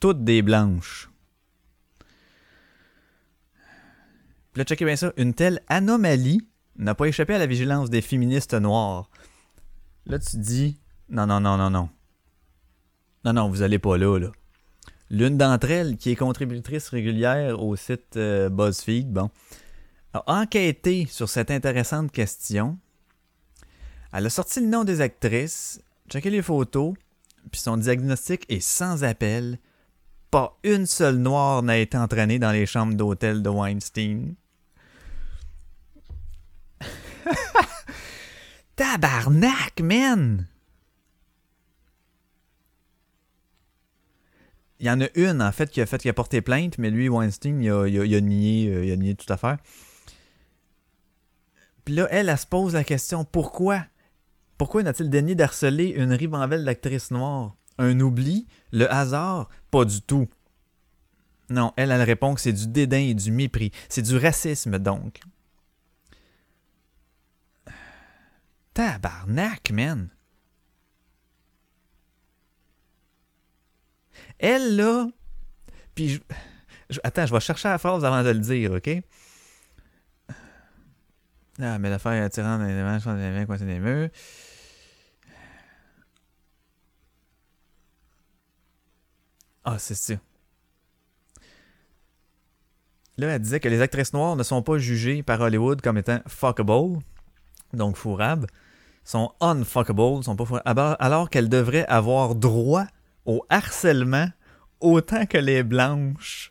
[0.01, 1.12] Toutes des blanches.
[4.53, 5.13] Puis là, checkez bien ça.
[5.17, 9.11] Une telle anomalie n'a pas échappé à la vigilance des féministes noirs.
[10.07, 11.89] Là, tu dis, non, non, non, non, non.
[13.25, 14.33] Non, non, vous allez pas là, là.
[15.11, 19.31] L'une d'entre elles, qui est contributrice régulière au site euh, BuzzFeed, bon,
[20.15, 22.79] a enquêté sur cette intéressante question.
[24.13, 26.95] Elle a sorti le nom des actrices, checké les photos,
[27.51, 29.59] puis son diagnostic est sans appel.
[30.31, 34.35] Pas une seule noire n'a été entraînée dans les chambres d'hôtel de Weinstein.
[38.77, 40.47] Tabarnak, man!
[44.81, 46.91] Il y en a une, en fait, qui a fait qui a porté plainte, mais
[46.91, 49.59] lui, Weinstein, il a, il a- il a nié, euh, il a nié toute affaire.
[51.85, 53.85] Puis là, elle, elle se pose la question pourquoi?
[54.59, 57.57] Pourquoi n'a-t-il daigné d'harceler une ribambelle d'actrices noires?
[57.79, 58.47] Un oubli?
[58.73, 59.49] Le hasard?
[59.71, 60.29] Pas du tout.
[61.49, 63.73] Non, elle, elle répond que c'est du dédain et du mépris.
[63.89, 65.21] C'est du racisme, donc.
[68.75, 70.09] Tabarnak, man.
[74.39, 75.09] Elle, là.
[75.95, 76.21] Puis,
[76.91, 76.99] je...
[77.05, 78.91] attends, je vais chercher la phrase avant de le dire, OK?
[81.61, 84.09] Ah, mais l'affaire attirant dans les je pense, mains coincées des murs.
[89.65, 90.15] Ah, c'est ça.
[93.19, 96.21] Là, elle disait que les actrices noires ne sont pas jugées par Hollywood comme étant
[96.27, 96.99] fuckable,
[97.73, 98.47] donc fourrables,
[99.05, 102.87] sont unfuckable, sont pas fourrables, alors- qu'elles devraient avoir droit
[103.25, 104.29] au harcèlement
[104.81, 106.51] autant que les blanches.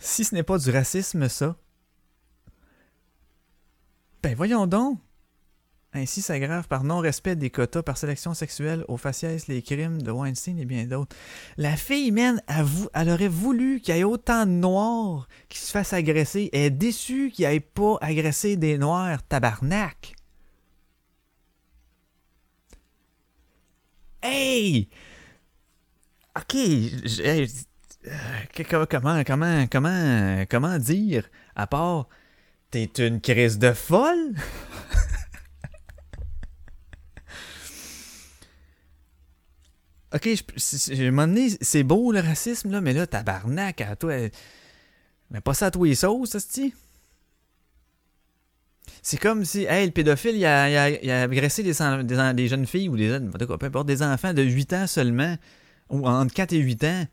[0.00, 1.56] Si ce n'est pas du racisme, ça.
[4.22, 4.98] Ben voyons donc.
[5.94, 10.58] Ainsi s'aggrave par non-respect des quotas par sélection sexuelle aux faciès les crimes de Weinstein
[10.58, 11.14] et bien d'autres.
[11.58, 15.70] La fille, man, elle, elle aurait voulu qu'il y ait autant de noirs qui se
[15.70, 16.48] fassent agresser.
[16.54, 20.14] Elle est déçue qu'il n'y ait pas agressé des noirs, tabarnak.
[24.22, 24.88] Hey!
[26.36, 27.48] Ok, hey,
[28.06, 32.08] euh, comment, comment, comment, comment dire, à part,
[32.70, 34.34] t'es une crise de folle?
[40.14, 44.14] ok, je, un moment c'est beau le racisme, là, mais là, tabarnak, à toi,
[45.30, 46.72] mais pas ça à tous les sauces, c'est
[49.02, 53.66] c'est comme si, hey, le pédophile, il a, agressé des, jeunes filles ou des peu
[53.66, 55.36] importe, des enfants de 8 ans seulement,
[55.90, 57.04] ou entre 4 et 8 ans.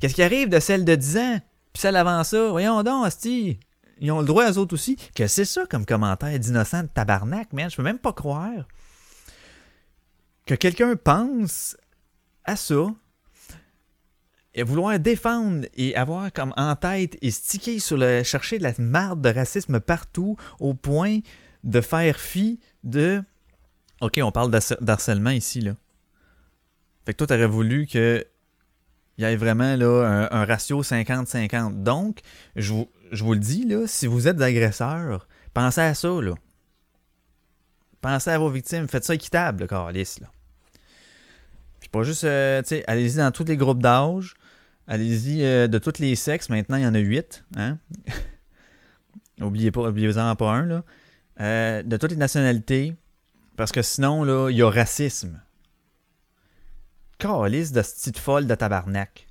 [0.00, 1.40] Qu'est-ce qui arrive de celle de 10 ans?
[1.72, 3.58] Puis celle avant ça, voyons donc, Asti.
[4.00, 4.96] Ils ont le droit, eux autres aussi.
[5.14, 7.68] Que c'est ça comme commentaire d'innocent de tabarnak, man.
[7.70, 8.64] Je peux même pas croire
[10.46, 11.76] que quelqu'un pense
[12.44, 12.86] à ça
[14.64, 19.20] vouloir défendre et avoir comme en tête et sticker sur le chercher de la marde
[19.20, 21.20] de racisme partout au point
[21.64, 23.22] de faire fi de
[24.00, 25.72] OK, on parle d'harc- d'harcèlement ici là.
[27.04, 28.24] Fait que toi t'aurais voulu que
[29.18, 31.82] il y ait vraiment là, un, ratio 50-50.
[31.82, 32.20] Donc,
[32.54, 36.08] je vous, je vous le dis, là, si vous êtes agresseur, pensez à ça.
[36.08, 36.34] Là.
[38.00, 38.86] Pensez à vos victimes.
[38.86, 40.20] Faites ça équitable, le calice.
[40.20, 40.28] Là.
[41.80, 44.34] Puis pas juste, euh, tu sais, allez-y dans tous les groupes d'âge.
[44.88, 46.48] Allez-y euh, de tous les sexes.
[46.48, 47.44] Maintenant, il y en a huit.
[47.56, 47.78] Hein?
[49.40, 50.64] Oubliez pas, oubliez-en pas un.
[50.64, 50.84] Là.
[51.40, 52.96] Euh, de toutes les nationalités.
[53.56, 55.40] Parce que sinon, là, il y a racisme.
[57.18, 59.26] Calice de petite folle de tabarnak.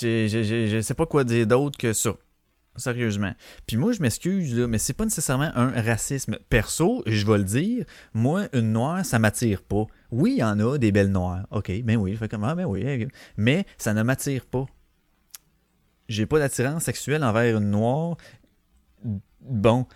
[0.00, 2.14] Je, sais pas quoi dire d'autre que ça.
[2.76, 3.34] Sérieusement.
[3.66, 6.38] Puis moi, je m'excuse, mais c'est pas nécessairement un racisme.
[6.48, 9.86] Perso, je vais le dire, moi, une noire, ça m'attire pas.
[10.10, 11.46] Oui, il y en a des belles noires.
[11.50, 13.08] OK, ben oui, je fais comme ah, ben oui.
[13.36, 14.66] Mais ça ne m'attire pas.
[16.08, 18.16] J'ai pas d'attirance sexuelle envers une noire.
[19.40, 19.86] Bon.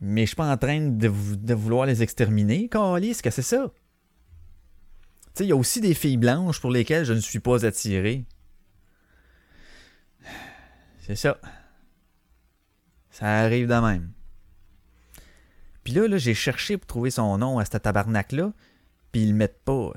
[0.00, 2.68] Mais je suis pas en train de, vou- de vouloir les exterminer.
[2.68, 3.70] Calice, que c'est ça?
[3.74, 7.66] Tu sais, il y a aussi des filles blanches pour lesquelles je ne suis pas
[7.66, 8.24] attiré.
[11.00, 11.38] C'est ça.
[13.10, 14.12] Ça arrive de même.
[15.84, 18.52] Puis là, là j'ai cherché pour trouver son nom à ce tabarnak-là,
[19.12, 19.92] puis ils le mettent pas.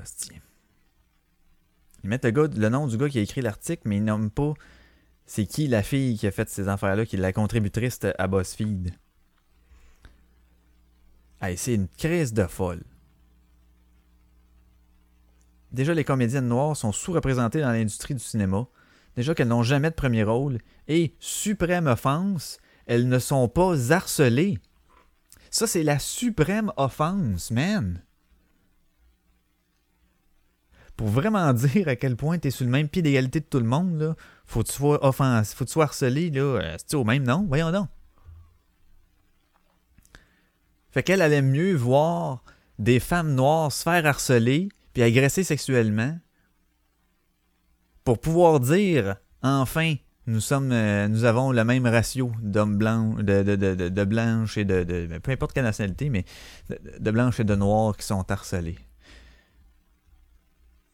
[2.02, 4.54] Ils mettent le nom du gars qui a écrit l'article, mais ils nomment pas
[5.26, 8.92] c'est qui la fille qui a fait ces affaires-là, qui est la contributrice à BuzzFeed.
[11.40, 12.82] Hey, c'est une crise de folle.
[15.72, 18.66] Déjà, les comédiennes noires sont sous-représentées dans l'industrie du cinéma.
[19.16, 20.58] Déjà qu'elles n'ont jamais de premier rôle.
[20.86, 24.58] Et, suprême offense, elles ne sont pas harcelées.
[25.50, 28.02] Ça, c'est la suprême offense, man.
[31.02, 33.58] Pour vraiment dire à quel point tu es sur le même pied d'égalité de tout
[33.58, 34.14] le monde, là,
[34.46, 37.44] faut que tu sois offens, faut que tu sois harcelé, là, euh, au même nom?
[37.48, 37.88] Voyons donc.
[40.92, 42.44] Fait qu'elle allait mieux voir
[42.78, 46.16] des femmes noires se faire harceler puis agresser sexuellement
[48.04, 49.96] pour pouvoir dire enfin
[50.28, 54.56] nous sommes euh, nous avons le même ratio d'hommes blancs de, de, de, de, blanches
[54.56, 56.24] et de, de peu importe quelle nationalité mais
[56.68, 58.78] de, de blanches et de noirs qui sont harcelés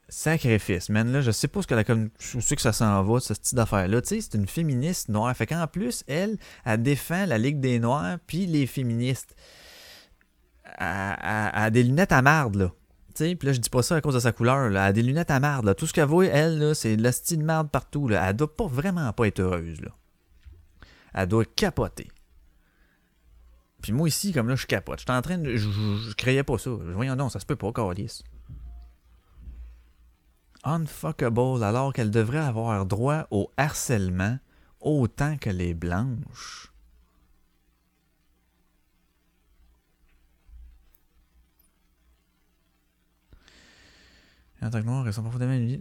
[0.09, 3.03] sacrifice man là je sais pas ce que la com- où c'est que ça s'en
[3.03, 6.39] va ce style d'affaire là tu sais c'est une féministe noire fait qu'en plus elle
[6.65, 9.35] elle défend la ligue des noirs puis les féministes
[10.79, 12.73] à, des lunettes à marde, là.
[13.15, 14.89] Sais, puis là, je dis pas ça à cause de sa couleur, là.
[14.89, 15.75] Elle des lunettes à marde, là.
[15.75, 18.29] Tout ce qu'elle voit, elle, c'est de la style de marde partout, là.
[18.29, 19.91] Elle doit pas vraiment pas être heureuse, là.
[21.15, 22.09] Elle doit capoter.
[23.83, 25.01] Puis moi, ici, comme là, je capote.
[25.01, 25.57] J'étais en train de...
[25.57, 26.71] Je, je, je créais pas ça.
[26.71, 28.23] Voyons donc, ça se peut pas, Carlis.
[30.65, 34.39] Unfuckable, alors qu'elle devrait avoir droit au harcèlement
[34.81, 36.73] autant que les blanches.
[44.61, 45.55] En tant que noire, elles sont profondément.
[45.55, 45.81] Tu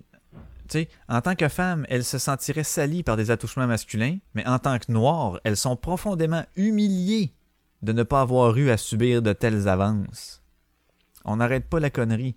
[0.70, 4.60] sais, en tant que femme, elles se sentiraient salies par des attouchements masculins, mais en
[4.60, 7.34] tant que noires, elles sont profondément humiliées
[7.82, 10.44] de ne pas avoir eu à subir de telles avances.
[11.26, 12.36] On n'arrête pas la connerie.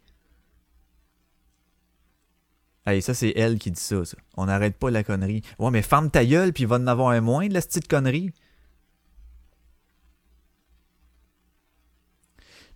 [3.01, 3.97] Ça, c'est elle qui dit ça.
[4.37, 5.43] On n'arrête pas la connerie.
[5.59, 8.33] Ouais, mais ferme ta gueule, puis va en avoir un moins de la petite connerie.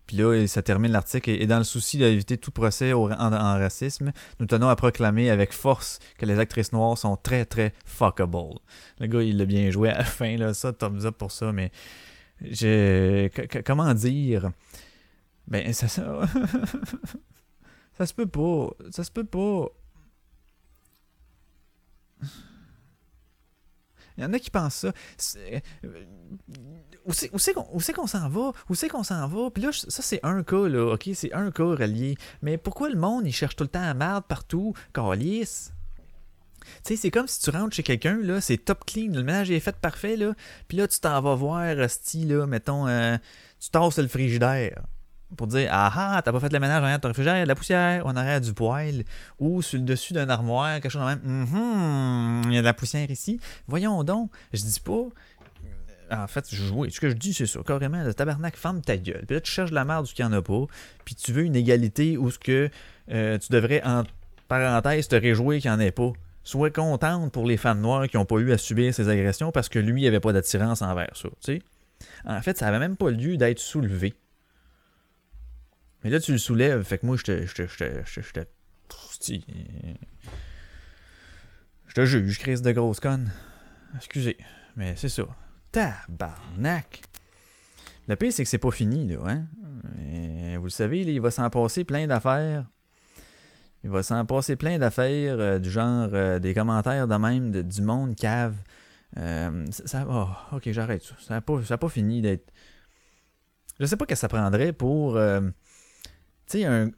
[0.06, 1.30] Puis là, ça termine l'article.
[1.30, 5.98] Et dans le souci d'éviter tout procès en, racisme, nous tenons à proclamer avec force
[6.18, 8.58] que les actrices noires sont très, très fuckable.
[9.00, 10.52] Le gars, il l'a bien joué à la fin, là.
[10.52, 11.70] Ça, thumbs up pour ça, mais.
[12.42, 13.28] Je.
[13.62, 14.50] comment dire?
[15.48, 15.72] Ben.
[15.72, 15.88] Ça,
[17.96, 18.70] ça se peut pas.
[18.90, 19.68] Ça se peut pas.
[24.16, 24.92] Il y en a qui pensent ça.
[25.36, 25.60] Euh,
[27.04, 28.52] Où c'est qu'on s'en va?
[28.68, 29.50] Où c'est qu'on s'en va?
[29.50, 30.92] Puis là, ça, c'est un cas, là.
[30.94, 32.16] OK, c'est un cas relié.
[32.40, 34.72] Mais pourquoi le monde, il cherche tout le temps à merde partout?
[34.92, 35.72] Calice?
[36.84, 39.50] Tu sais, c'est comme si tu rentres chez quelqu'un, là, c'est top clean, le ménage
[39.50, 40.32] est fait parfait, là.
[40.66, 43.18] Puis là, tu t'en vas voir, style, là, mettons, euh,
[43.60, 44.82] tu tasses le frigidaire
[45.36, 47.40] pour dire Ah ah, t'as pas fait le ménage en arrière de ton frigidaire, il
[47.40, 49.04] a de la poussière en arrière du poêle
[49.38, 51.20] ou sur le dessus d'un armoire, quelque chose de même.
[51.22, 53.40] Mhm, il y a de la poussière ici.
[53.66, 55.04] Voyons donc, je dis pas.
[56.10, 57.60] En fait, je, oui, ce que je dis, c'est ça.
[57.66, 59.24] Carrément, le tabarnak, ferme ta gueule.
[59.26, 60.66] Puis là, tu cherches la merde où il n'y en a pas.
[61.04, 62.68] Puis tu veux une égalité où ce que
[63.10, 64.04] euh, tu devrais en
[64.48, 66.12] parenthèse, te réjouir qu'il n'y en ait pas.
[66.42, 69.70] Sois contente pour les femmes noires qui n'ont pas eu à subir ces agressions parce
[69.70, 71.28] que lui, il avait pas d'attirance envers ça.
[71.42, 71.62] tu sais.
[72.26, 74.14] En fait, ça avait même pas lieu d'être soulevé.
[76.04, 77.46] Mais là, tu le soulèves, fait que moi, je te.
[77.46, 77.66] Je te.
[77.66, 78.20] Je te.
[78.20, 78.40] Je te.
[81.88, 83.30] Je juge, crise de grosse conne.
[83.96, 84.36] Excusez,
[84.76, 85.24] mais c'est ça.
[85.72, 87.02] Tabarnak!
[88.08, 89.46] Le pire, c'est que c'est pas fini, là, hein?
[90.10, 92.66] Et vous le savez, là, il va s'en passer plein d'affaires.
[93.82, 97.62] Il va s'en passer plein d'affaires euh, du genre euh, des commentaires de même de-
[97.62, 98.56] du monde cave.
[99.16, 101.14] Euh, ça, oh, ok, j'arrête ça.
[101.20, 102.50] Ça n'a pas, pas fini d'être.
[103.78, 105.16] Je sais pas que ça prendrait pour.
[106.46, 106.90] Tu sais, un,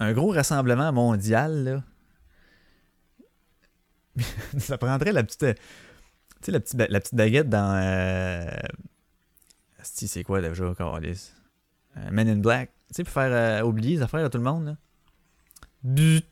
[0.00, 1.82] un gros rassemblement mondial, là.
[4.58, 5.42] ça prendrait la petite.
[5.42, 7.74] euh, Tu sais, la petite, la petite baguette dans.
[7.82, 8.46] Euh...
[9.80, 11.32] asti, c'est quoi déjà, Carlis?
[11.96, 12.70] Euh, Men in Black.
[12.88, 14.76] Tu sais, pour faire euh, oublier les affaires à tout le monde, là.
[15.82, 16.24] But.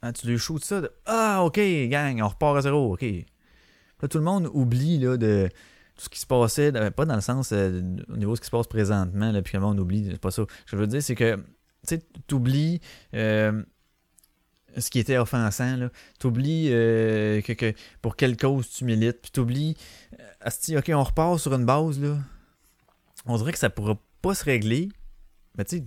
[0.00, 0.80] Ah, tu lui shoots ça.
[0.80, 1.58] de- Ah, ok,
[1.88, 3.02] gang, on repart à zéro, ok.
[3.02, 5.48] Là, tout le monde oublie, là, de
[5.96, 8.46] tout ce qui se passait, de- pas dans le sens au niveau de ce qui
[8.46, 10.42] se passe présentement, là, puis que le monde oublie, c'est pas ça.
[10.66, 11.44] Ce que je veux dire, c'est que,
[11.86, 12.80] tu sais, t'oublies
[13.14, 13.62] euh,
[14.76, 15.90] ce qui était offensant, là.
[16.18, 17.72] T'oublies euh, que,
[18.02, 19.76] pour quelle cause tu milites, puis t'oublies,
[20.20, 22.18] euh, ok, on repart sur une base, là.
[23.26, 24.88] On dirait que ça pourra pas se régler,
[25.56, 25.84] mais tu sais,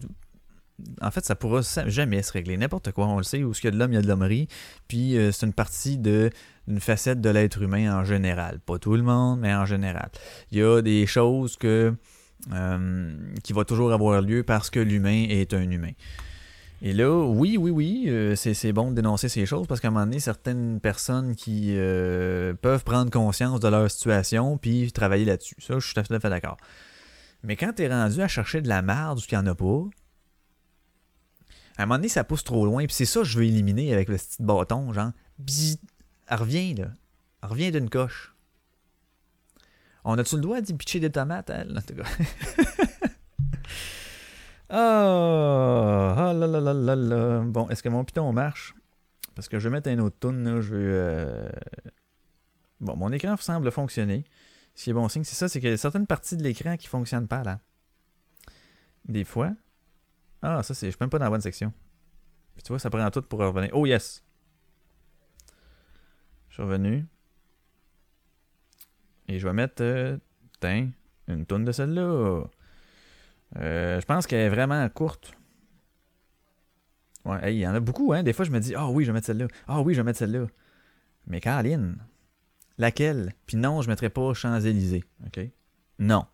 [1.01, 2.57] en fait, ça pourra jamais se régler.
[2.57, 4.01] N'importe quoi, on le sait, où ce qu'il y a de l'homme, il y a
[4.01, 4.47] de l'hommerie.
[4.87, 6.29] Puis euh, c'est une partie de
[6.67, 8.59] d'une facette de l'être humain en général.
[8.59, 10.09] Pas tout le monde, mais en général.
[10.51, 11.95] Il y a des choses que
[12.53, 13.13] euh,
[13.43, 15.91] qui vont toujours avoir lieu parce que l'humain est un humain.
[16.83, 19.89] Et là, oui, oui, oui, euh, c'est c'est bon de dénoncer ces choses parce qu'à
[19.89, 25.25] un moment donné, certaines personnes qui euh, peuvent prendre conscience de leur situation puis travailler
[25.25, 25.55] là-dessus.
[25.59, 26.57] Ça, je suis tout à fait d'accord.
[27.43, 29.55] Mais quand tu es rendu à chercher de la merde ou qu'il n'y en a
[29.55, 29.83] pas,
[31.77, 32.85] à un moment donné, ça pousse trop loin.
[32.85, 35.77] Puis c'est ça que je veux éliminer avec le petit bâton, genre, bzzz,
[36.27, 36.87] elle revient, là.
[37.43, 38.35] Elle revient d'une coche.
[40.03, 42.03] On a-tu le droit d'y pitcher des tomates, elle, en tout cas?
[44.73, 47.41] Ah, ah là là là là là.
[47.41, 48.73] Bon, est-ce que mon piton marche?
[49.35, 50.91] Parce que je vais mettre un autre tune, je veux...
[50.93, 51.49] euh,
[52.79, 54.23] Bon, mon écran semble fonctionner.
[54.73, 56.77] Ce qui est bon signe, c'est ça, c'est qu'il y a certaines parties de l'écran
[56.77, 57.59] qui fonctionnent pas, là.
[59.05, 59.51] Des fois.
[60.41, 60.87] Ah, ça, c'est...
[60.87, 61.73] Je suis même pas dans la bonne section.
[62.53, 63.71] Puis tu vois, ça prend tout pour revenir.
[63.73, 64.23] Oh, yes!
[66.47, 67.05] Je suis revenu.
[69.31, 69.81] Et je vais mettre...
[69.81, 70.17] Euh,
[71.27, 72.43] une tonne de celle-là.
[73.57, 75.33] Euh, je pense qu'elle est vraiment courte.
[77.25, 78.23] Ouais, il y en a beaucoup, hein.
[78.23, 79.47] Des fois, je me dis, ah oui, je vais mettre celle-là.
[79.67, 80.47] Ah oui, je vais mettre celle-là.
[81.27, 81.97] Mais Caroline,
[82.77, 83.33] laquelle?
[83.45, 85.03] Puis non, je ne mettrai pas Champs-Élysées.
[85.25, 85.39] OK?
[85.99, 86.25] Non.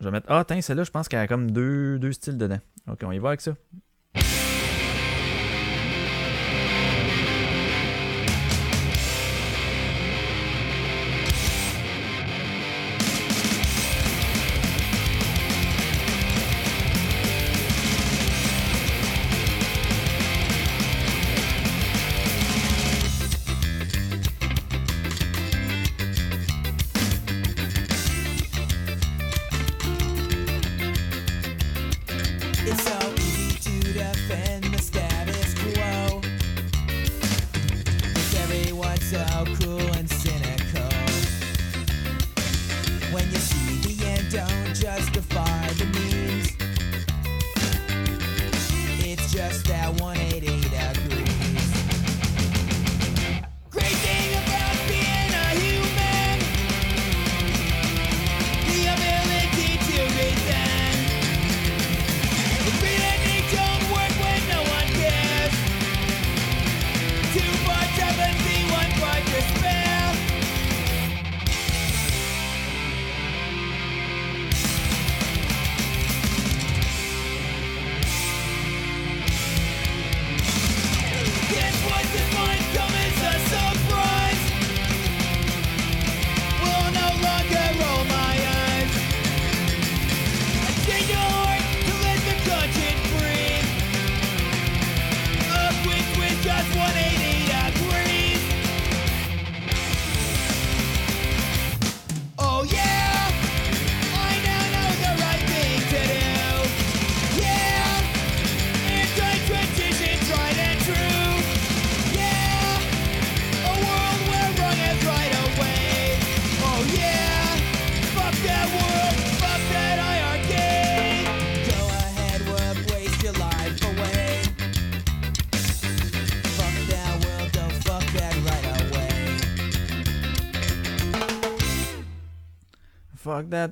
[0.00, 0.26] Je vais mettre.
[0.30, 2.60] Ah, tiens, celle-là, je pense qu'elle a comme deux, deux styles dedans.
[2.88, 3.54] OK, on y va avec ça.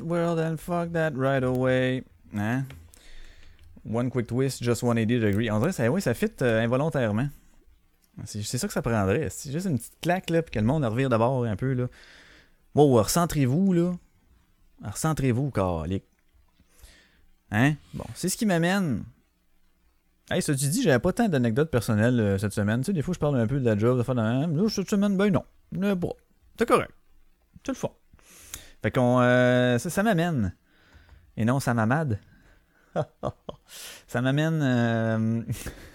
[0.01, 2.05] World and fuck that right away.
[2.35, 2.65] Hein?
[3.85, 5.51] One quick twist, just 180 degree.
[5.51, 7.29] On dirait ça, oui, ça fit euh, involontairement.
[8.25, 9.29] C'est ça que ça prendrait.
[9.31, 11.87] C'est juste une petite claque, là, puis que le monde revire d'abord un peu, là.
[12.75, 13.93] Wow, recentrez-vous, là.
[14.85, 16.05] Recentrez-vous, calique.
[17.51, 17.75] Hein?
[17.95, 19.05] Bon, c'est ce qui m'amène.
[20.31, 22.81] Hey, ça tu dis, j'avais pas tant d'anecdotes personnelles euh, cette semaine.
[22.81, 24.57] Tu sais, des fois, je parle un peu de la job, de faire de même.
[24.57, 25.45] Là, cette semaine, ben non.
[25.97, 26.15] Bon,
[26.59, 26.93] c'est correct.
[27.65, 27.91] C'est le fond.
[28.83, 29.21] Fait qu'on.
[29.21, 30.55] euh, ça, m'amène.
[31.37, 32.19] Et non, ça m'amade.
[34.07, 34.61] ça m'amène.
[34.63, 35.43] euh,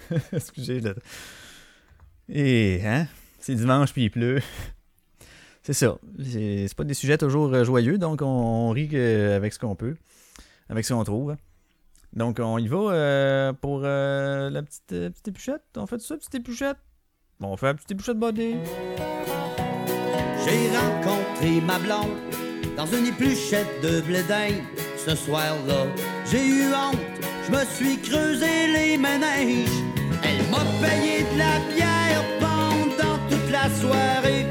[0.34, 0.82] Excusez.
[2.30, 3.08] Et, hein?
[3.40, 4.42] C'est dimanche puis il pleut.
[5.64, 5.98] C'est ça.
[6.24, 9.96] C'est pas des sujets toujours euh, joyeux, donc on, rit avec ce qu'on peut,
[10.70, 11.36] avec ce qu'on trouve.
[12.14, 15.64] Donc on y va euh, pour la petite, petite épluchette.
[15.76, 16.78] On fait ça, petite épluchette?
[17.40, 18.58] Bon, on fait la petite épluchette body.
[20.46, 22.35] J'ai rencontré ma blonde
[22.76, 24.22] dans une épluchette de blé.
[25.06, 25.86] Ce soir-là,
[26.30, 27.00] j'ai eu honte,
[27.46, 29.80] je me suis creusé les méninges.
[30.24, 34.46] Elle m'a payé de la bière pendant toute la soirée.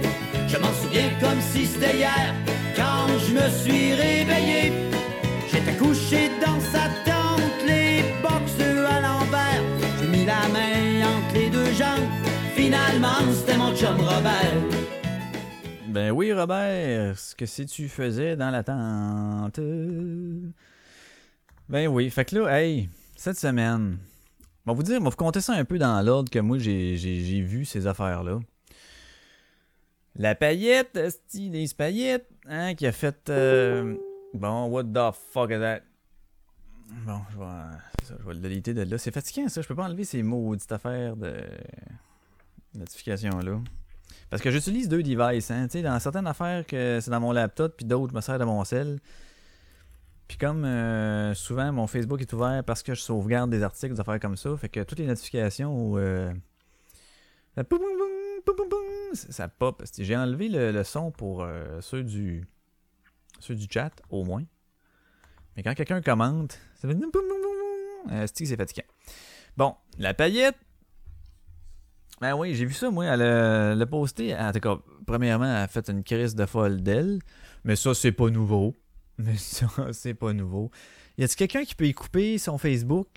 [0.46, 2.34] Je m'en souviens comme si c'était hier,
[2.76, 4.72] quand je me suis réveillé.
[5.52, 9.62] J'étais couché dans sa tente, les boxeux à l'envers.
[10.00, 12.08] J'ai mis la main entre les deux jambes,
[12.54, 14.73] finalement c'était mon chum Robert.
[15.94, 19.60] Ben oui, Robert, ce que si tu faisais dans la tente.
[21.68, 23.98] Ben oui, fait que là, hey, cette semaine,
[24.66, 26.58] on va vous dire, on va vous compter ça un peu dans l'ordre que moi
[26.58, 26.96] j'ai,
[27.42, 28.40] vu ces affaires-là.
[30.16, 30.98] La paillette,
[31.32, 33.30] les paillettes, hein, qui a fait.
[33.30, 33.94] euh,
[34.34, 35.82] Bon, what the fuck is that?
[37.06, 38.98] Bon, je vais, je vais le déliter de là.
[38.98, 41.36] C'est fatigant ça, je peux pas enlever ces maudites affaires de
[42.74, 43.60] notification-là.
[44.30, 45.66] Parce que j'utilise deux devices, hein.
[45.82, 48.64] Dans certaines affaires que c'est dans mon laptop, puis d'autres, je me sers de mon
[48.64, 48.98] cell.
[50.26, 54.00] Puis comme euh, souvent, mon Facebook est ouvert parce que je sauvegarde des articles, des
[54.00, 56.32] affaires comme ça, fait que toutes les notifications, euh,
[59.12, 59.82] ça, pop.
[59.98, 62.46] J'ai enlevé le, le son pour euh, ceux du
[63.40, 64.44] ceux du chat, au moins.
[65.56, 66.96] Mais quand quelqu'un commente, ça fait...
[68.32, 68.86] c'est fatigant.
[69.56, 70.56] Bon, la paillette,
[72.24, 73.04] ben oui, j'ai vu ça, moi.
[73.04, 74.34] Elle a, a posté.
[74.34, 77.18] En tout cas, premièrement, elle a fait une crise de folle d'elle.
[77.64, 78.74] Mais ça, c'est pas nouveau.
[79.18, 80.70] Mais ça, c'est pas nouveau.
[81.18, 83.08] Y a-t-il quelqu'un qui peut y couper son Facebook?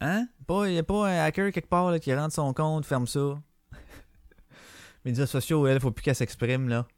[0.00, 0.26] Hein?
[0.44, 3.40] Pas, y a pas un hacker quelque part là, qui rentre son compte, ferme ça.
[5.04, 6.88] Médias sociaux, elle, faut plus qu'elle s'exprime, là.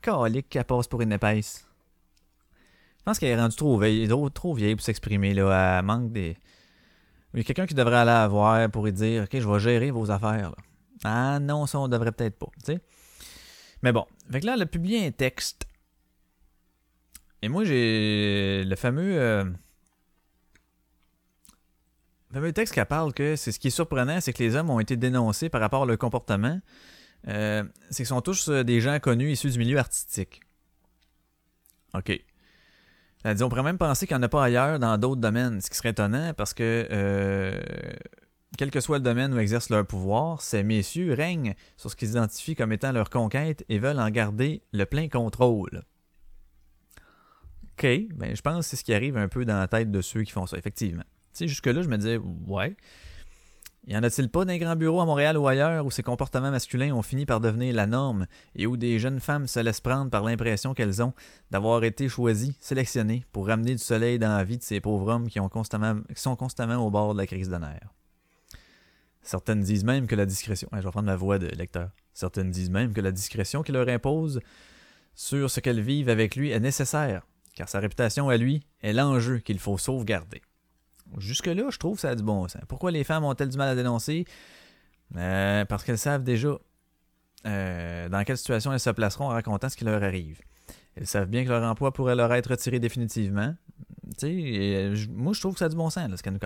[0.00, 1.66] Calique qu'elle passe pour une épaisse.
[3.00, 5.78] Je pense qu'elle est rendue trop vieille, trop vieille pour s'exprimer, là.
[5.78, 6.38] Elle manque des.
[7.34, 9.58] Il y a quelqu'un qui devrait aller la voir pour lui dire Ok, je vais
[9.60, 10.54] gérer vos affaires.
[11.04, 12.48] Ah non, ça, on devrait peut-être pas.
[13.82, 14.06] Mais bon.
[14.30, 15.66] Fait que là, elle a publié un texte.
[17.42, 19.18] Et moi, j'ai le fameux.
[19.18, 19.44] euh,
[22.30, 24.70] le fameux texte qui parle que c'est ce qui est surprenant, c'est que les hommes
[24.70, 26.60] ont été dénoncés par rapport à leur comportement.
[27.26, 30.40] Euh, c'est qu'ils sont tous euh, des gens connus issus du milieu artistique.
[31.94, 32.20] OK.
[33.40, 35.76] On pourrait même penser qu'il n'y en a pas ailleurs dans d'autres domaines, ce qui
[35.76, 37.60] serait étonnant parce que, euh,
[38.56, 42.10] quel que soit le domaine où exercent leur pouvoir, ces messieurs règnent sur ce qu'ils
[42.10, 45.84] identifient comme étant leur conquête et veulent en garder le plein contrôle.
[47.74, 50.00] Ok, ben je pense que c'est ce qui arrive un peu dans la tête de
[50.00, 51.04] ceux qui font ça, effectivement.
[51.32, 52.16] Tu sais, jusque-là, je me disais,
[52.48, 52.76] ouais.
[53.88, 56.92] Y en a-t-il pas d'un grand bureau à Montréal ou ailleurs où ces comportements masculins
[56.92, 60.24] ont fini par devenir la norme et où des jeunes femmes se laissent prendre par
[60.24, 61.14] l'impression qu'elles ont
[61.50, 65.26] d'avoir été choisies, sélectionnées pour ramener du soleil dans la vie de ces pauvres hommes
[65.26, 65.38] qui,
[66.16, 67.94] sont constamment au bord de la crise de nerfs?
[69.22, 70.68] Certaines disent même que la discrétion.
[70.70, 71.88] Ouais, je vais prendre ma voix de lecteur.
[72.12, 74.40] Certaines disent même que la discrétion qu'il leur impose
[75.14, 79.38] sur ce qu'elles vivent avec lui est nécessaire, car sa réputation à lui est l'enjeu
[79.38, 80.42] qu'il faut sauvegarder.
[81.16, 82.62] Jusque-là, je trouve que ça a du bon sens.
[82.68, 84.26] Pourquoi les femmes ont-elles du mal à dénoncer?
[85.16, 86.58] Euh, Parce qu'elles savent déjà
[87.46, 90.40] euh, dans quelle situation elles se placeront en racontant ce qui leur arrive.
[90.96, 93.54] Elles savent bien que leur emploi pourrait leur être retiré définitivement.
[94.22, 96.44] Et, euh, moi, je trouve que ça a du bon sens, là, ce comptent.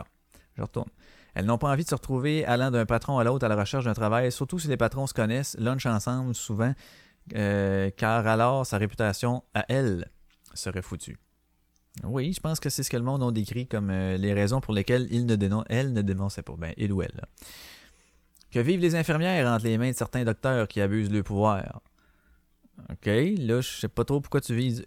[0.55, 0.91] Je retourne.
[1.35, 3.87] Elles n'ont pas envie de se retrouver allant d'un patron à l'autre à la recherche
[3.87, 6.75] d'un travail, surtout si les patrons se connaissent, lunch ensemble souvent,
[7.31, 10.11] car alors sa réputation à elle
[10.53, 11.19] serait foutue.
[12.05, 14.61] Oui, je pense que c'est ce que le monde a décrit comme euh, les raisons
[14.61, 15.37] pour lesquelles il ne
[15.69, 16.55] elle ne dénonçait pas.
[16.57, 17.21] Ben, il ou elle.
[18.51, 21.83] Que vivent les infirmières entre les mains de certains docteurs qui abusent le pouvoir?
[22.91, 24.85] Ok, là, je sais pas trop pourquoi tu vises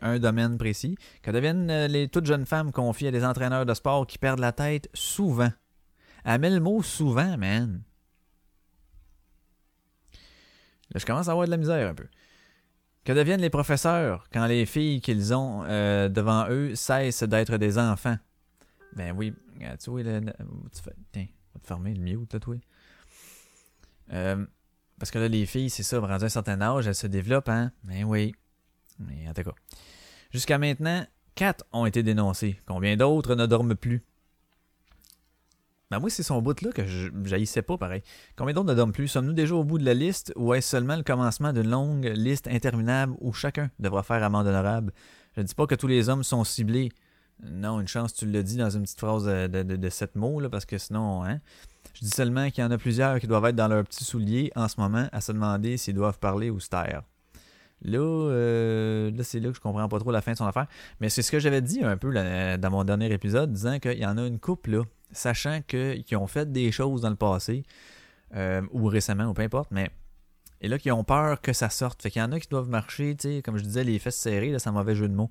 [0.00, 0.96] un domaine précis.
[1.22, 4.40] Que deviennent euh, les toutes jeunes femmes confiées à des entraîneurs de sport qui perdent
[4.40, 5.50] la tête souvent.
[6.24, 7.82] Elle met le mot souvent, man.
[10.92, 12.06] Là, je commence à avoir de la misère un peu.
[13.04, 17.78] Que deviennent les professeurs quand les filles qu'ils ont euh, devant eux cessent d'être des
[17.78, 18.16] enfants?
[18.94, 22.32] Ben oui, regarde, tu vois, le- tu fais- tiens, on va te fermer le mute,
[22.32, 22.56] là, toi.
[24.12, 24.44] Euh,
[24.98, 27.72] parce que là, les filles, c'est ça, rendu un certain âge, elles se développent, hein?
[27.82, 28.34] Ben oui.
[28.98, 29.54] Mais en tout cas.
[30.30, 32.56] Jusqu'à maintenant, quatre ont été dénoncés.
[32.66, 34.04] Combien d'autres ne dorment plus?
[35.92, 38.02] Ben moi, c'est son bout-là que je pas, pareil.
[38.34, 39.08] Combien d'autres ne dorment plus?
[39.08, 42.48] Sommes-nous déjà au bout de la liste ou est-ce seulement le commencement d'une longue liste
[42.48, 44.94] interminable où chacun devra faire amende honorable?
[45.36, 46.88] Je ne dis pas que tous les hommes sont ciblés.
[47.42, 50.48] Non, une chance, tu le dis dans une petite phrase de, de, sept mots, là,
[50.48, 51.40] parce que sinon, hein?
[51.92, 54.50] Je dis seulement qu'il y en a plusieurs qui doivent être dans leurs petits souliers
[54.56, 57.02] en ce moment à se demander s'ils doivent parler ou se taire.
[57.84, 60.66] Là, euh, là c'est là que je comprends pas trop la fin de son affaire.
[61.00, 64.06] Mais c'est ce que j'avais dit un peu dans mon dernier épisode, disant qu'il y
[64.06, 67.64] en a une couple, là, sachant qu'ils ont fait des choses dans le passé,
[68.34, 69.90] euh, ou récemment, ou peu importe, mais.
[70.64, 72.02] Et là, qui ont peur que ça sorte.
[72.02, 74.16] Fait qu'il y en a qui doivent marcher, tu sais, comme je disais, les fesses
[74.16, 75.30] serrées, là, c'est un mauvais jeu de mots.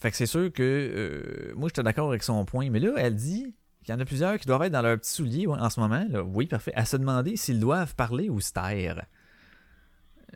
[0.00, 0.62] Fait que c'est sûr que.
[0.62, 2.70] euh, moi, j'étais d'accord avec son point.
[2.70, 3.54] Mais là, elle dit
[3.84, 5.78] qu'il y en a plusieurs qui doivent être dans leurs petits souliers ouais, en ce
[5.78, 6.06] moment.
[6.26, 6.72] Oui, parfait.
[6.74, 9.06] À se demander s'ils doivent parler ou se taire.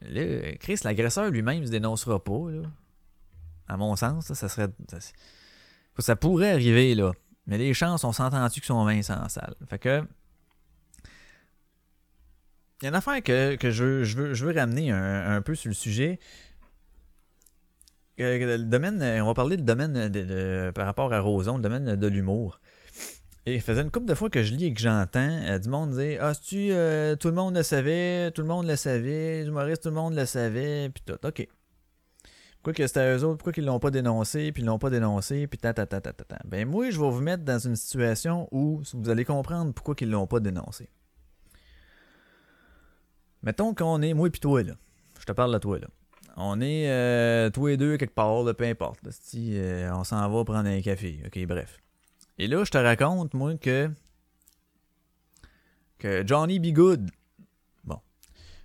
[0.09, 2.49] Là, Chris, l'agresseur lui-même se dénoncera pas.
[3.69, 4.69] À mon sens, ça serait.
[5.99, 7.13] Ça, pourrait arriver, là.
[7.47, 9.55] Mais les chances, on s'entend-tu qu'ils sont minces en salle.
[9.69, 10.03] Fait que.
[12.81, 13.85] Il y a une affaire que, je,
[14.17, 16.19] veux- ramener un, peu sur le sujet.
[18.17, 21.95] Que le domaine, on va parler du domaine de- par rapport à Roson, le domaine
[21.95, 22.61] de l'humour.
[23.45, 25.69] Et il faisait une couple de fois que je lis et que j'entends euh, du
[25.69, 26.69] monde dire Ah, tu
[27.19, 30.15] tout le monde le savait, tout le monde le savait, les humoristes, tout le monde
[30.15, 31.27] le savait, puis tout.
[31.27, 31.49] OK.
[32.63, 35.49] Pourquoi que c'était eux autres, pourquoi qu'ils l'ont pas dénoncé, puis ils l'ont pas dénoncé,
[35.49, 36.39] puis ta ta ta ta ta ta.
[36.45, 40.11] Ben moi, je vais vous mettre dans une situation où vous allez comprendre pourquoi qu'ils
[40.11, 40.89] l'ont pas dénoncé.
[43.43, 44.75] Mettons qu'on est, moi et toi, là.
[45.19, 45.89] Je te parle de toi, là.
[46.37, 49.03] On est euh, tous les deux quelque part, là, peu importe.
[49.05, 49.11] là.
[49.11, 51.21] Si, euh, on s'en va prendre un café.
[51.27, 51.81] OK, bref.
[52.39, 53.91] Et là, je te raconte, moi, que.
[55.99, 56.73] Que Johnny B.
[56.73, 57.11] Good.
[57.85, 58.01] Bon.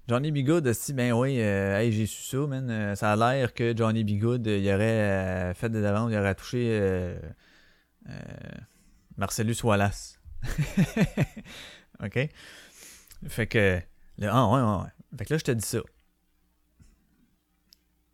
[0.08, 0.46] Johnny B.
[0.46, 2.70] Good, si, ben oui, euh, hey, j'ai su ça, man.
[2.70, 4.20] euh, ça a l'air que Johnny B.
[4.20, 7.16] Good, euh, il aurait fait des demandes, il aurait touché
[9.18, 10.20] Marcellus Wallace.
[12.04, 12.30] OK?
[13.28, 13.82] Fait que.
[14.24, 14.92] ah, ouais, ouais, ouais.
[15.18, 15.80] Fait que là, je te dis ça.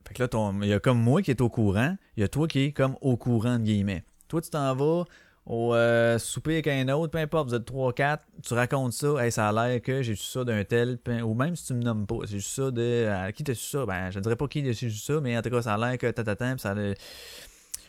[0.08, 2.28] Fait que là, il y a comme moi qui est au courant, il y a
[2.28, 4.04] toi qui est comme au courant, de guillemets.
[4.28, 5.06] Toi, tu t'en vas
[5.46, 9.32] au euh, souper avec un autre, peu importe, vous êtes 3-4, tu racontes ça, hey,
[9.32, 12.06] ça a l'air que j'ai su ça d'un tel, ou même si tu me nommes
[12.08, 13.32] pas, c'est juste ça de.
[13.32, 13.86] Qui t'as su ça?
[13.86, 15.78] Ben, je ne dirais pas qui a su ça, mais en tout cas, ça a
[15.78, 16.94] l'air que tatatan, puis ça a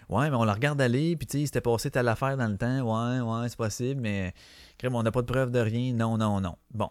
[0.08, 2.48] Ouais, mais on la regarde aller, puis tu sais, il s'était passé telle affaire dans
[2.48, 4.34] le temps, ouais, ouais, c'est possible, mais
[4.76, 6.56] crème, on n'a pas de preuve de rien, non, non, non.
[6.72, 6.90] Bon.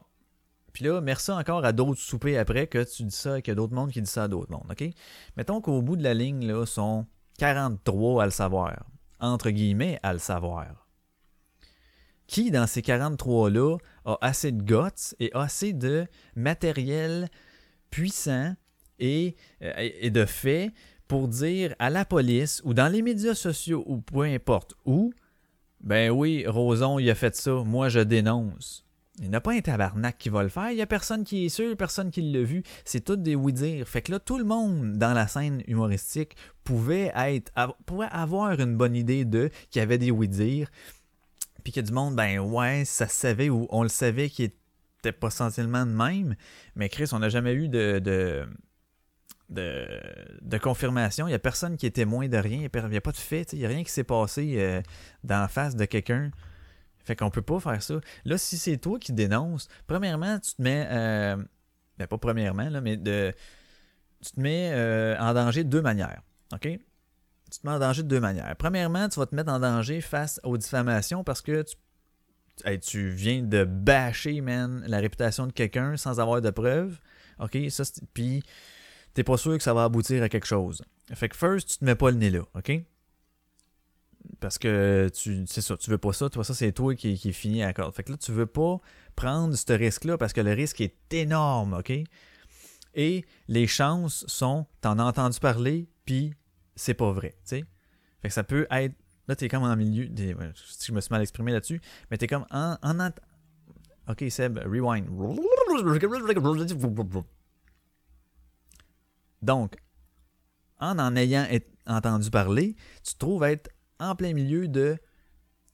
[0.71, 3.55] Puis là, merci encore à d'autres soupers après que tu dis ça qu'il y a
[3.55, 4.83] d'autres mondes qui disent ça à d'autres mondes, OK?
[5.37, 7.05] Mettons qu'au bout de la ligne, là, sont
[7.37, 8.83] 43 à le savoir.
[9.23, 10.85] Entre guillemets, à le savoir.
[12.27, 16.05] Qui, dans ces 43-là, a assez de guts et assez de
[16.35, 17.29] matériel
[17.89, 18.53] puissant
[18.99, 20.73] et, euh, et de fait
[21.07, 25.13] pour dire à la police ou dans les médias sociaux ou peu importe où,
[25.79, 28.85] ben oui, Roson, il a fait ça, moi je dénonce.
[29.19, 30.71] Il n'y a pas un tabarnak qui va le faire.
[30.71, 32.63] Il n'y a personne qui est sûr, personne qui l'a vu.
[32.83, 33.87] C'est tout des oui-dire.
[33.87, 37.51] Fait que là, tout le monde dans la scène humoristique pouvait être,
[38.11, 40.69] avoir une bonne idée de qu'il y avait des oui-dire.
[41.63, 44.29] Puis qu'il y a du monde, ben ouais, ça se savait ou on le savait
[44.29, 46.35] qu'il était pas essentiellement de même.
[46.75, 48.47] Mais Chris, on n'a jamais eu de, de,
[49.49, 51.27] de, confirmation.
[51.27, 52.57] Il n'y a personne qui est témoin de rien.
[52.57, 53.53] Il n'y a, pas de fait.
[53.53, 54.81] Il n'y a rien qui s'est passé euh,
[55.23, 56.31] dans la face de quelqu'un.
[57.03, 57.95] Fait qu'on peut pas faire ça.
[58.25, 60.87] Là, si c'est toi qui dénonces, premièrement, tu te mets.
[60.89, 61.37] euh,
[61.97, 63.33] ben, pas premièrement, là, mais de,
[64.23, 66.21] tu te mets euh, en danger de deux manières.
[66.53, 66.61] OK?
[66.61, 68.55] Tu te mets en danger de deux manières.
[68.57, 71.75] Premièrement, tu vas te mettre en danger face aux diffamations parce que tu,
[72.65, 76.99] hey, tu viens de bâcher, man, la réputation de quelqu'un sans avoir de preuves.
[77.39, 77.57] OK?
[77.69, 77.83] Ça,
[78.13, 78.43] puis,
[79.13, 80.81] t'es pas sûr que ça va aboutir à quelque chose.
[81.13, 82.41] Fait que first, tu te mets pas le nez là.
[82.55, 82.71] OK?
[84.39, 87.33] Parce que tu c'est ça, tu veux pas ça, toi ça c'est toi qui, qui
[87.33, 87.93] finit à corde.
[87.93, 88.79] Fait que là, tu veux pas
[89.15, 91.93] prendre ce risque-là parce que le risque est énorme, OK?
[92.95, 96.33] Et les chances sont, t'en as entendu parler, puis
[96.75, 97.65] c'est pas vrai, tu sais?
[98.21, 98.93] Fait que ça peut être,
[99.27, 100.09] là t'es comme en milieu,
[100.55, 103.09] si je me suis mal exprimé là-dessus, mais t'es comme en, en
[104.09, 105.07] OK Seb, rewind.
[109.41, 109.75] Donc,
[110.79, 111.47] en en ayant
[111.85, 113.69] entendu parler, tu trouves être
[113.99, 114.97] en plein milieu de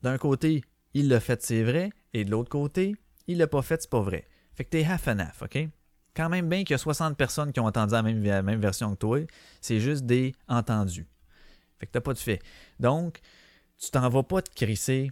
[0.01, 0.63] d'un côté,
[0.93, 2.95] il l'a fait, c'est vrai, et de l'autre côté,
[3.28, 4.28] il l'a pas fait, c'est pas vrai.
[4.55, 5.57] Fait que t'es half and half, OK?
[6.15, 8.97] Quand même bien qu'il y a 60 personnes qui ont entendu la même, version que
[8.97, 9.20] toi,
[9.61, 11.07] c'est juste des entendus.
[11.78, 12.41] Fait que t'as pas de fait.
[12.80, 13.20] Donc,
[13.78, 15.11] tu t'en vas pas te crisser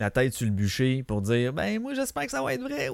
[0.00, 2.88] la tête sur le bûcher pour dire ben moi j'espère que ça va être vrai.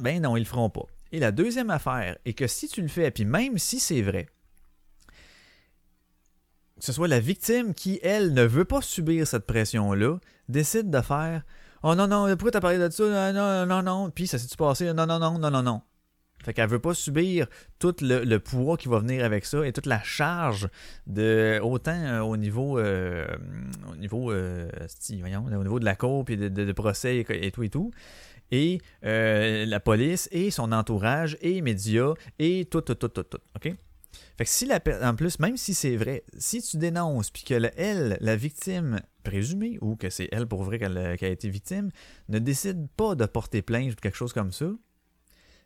[0.00, 0.86] Ben non, ils le feront pas.
[1.12, 4.28] Et la deuxième affaire est que si tu le fais, puis même si c'est vrai,
[6.78, 10.18] que ce soit la victime qui, elle, ne veut pas subir cette pression-là,
[10.48, 11.42] décide de faire
[11.82, 13.32] Oh non, non, pourquoi t'as parlé de ça?
[13.32, 14.10] Non, non, non, non.
[14.10, 14.86] Puis ça s'est-tu passé?
[14.94, 15.82] Non, non, non, non, non, non.
[16.42, 17.46] Fait qu'elle veut pas subir
[17.78, 20.68] tout le, le poids qui va venir avec ça et toute la charge
[21.06, 23.26] de autant euh, au niveau euh,
[23.90, 27.46] au niveau euh, sti, voyons, au niveau de la cour puis de, de- procès et,
[27.46, 27.90] et tout et tout
[28.50, 33.22] et euh, la police et son entourage et les médias et tout tout tout tout
[33.22, 33.74] tout ok?
[34.36, 37.54] Fait que si la en plus même si c'est vrai si tu dénonces puis que
[37.54, 41.32] la- elle la victime présumée ou que c'est elle pour vrai qu'elle a- qu'elle a
[41.32, 41.90] été victime
[42.28, 44.66] ne décide pas de porter plainte ou quelque chose comme ça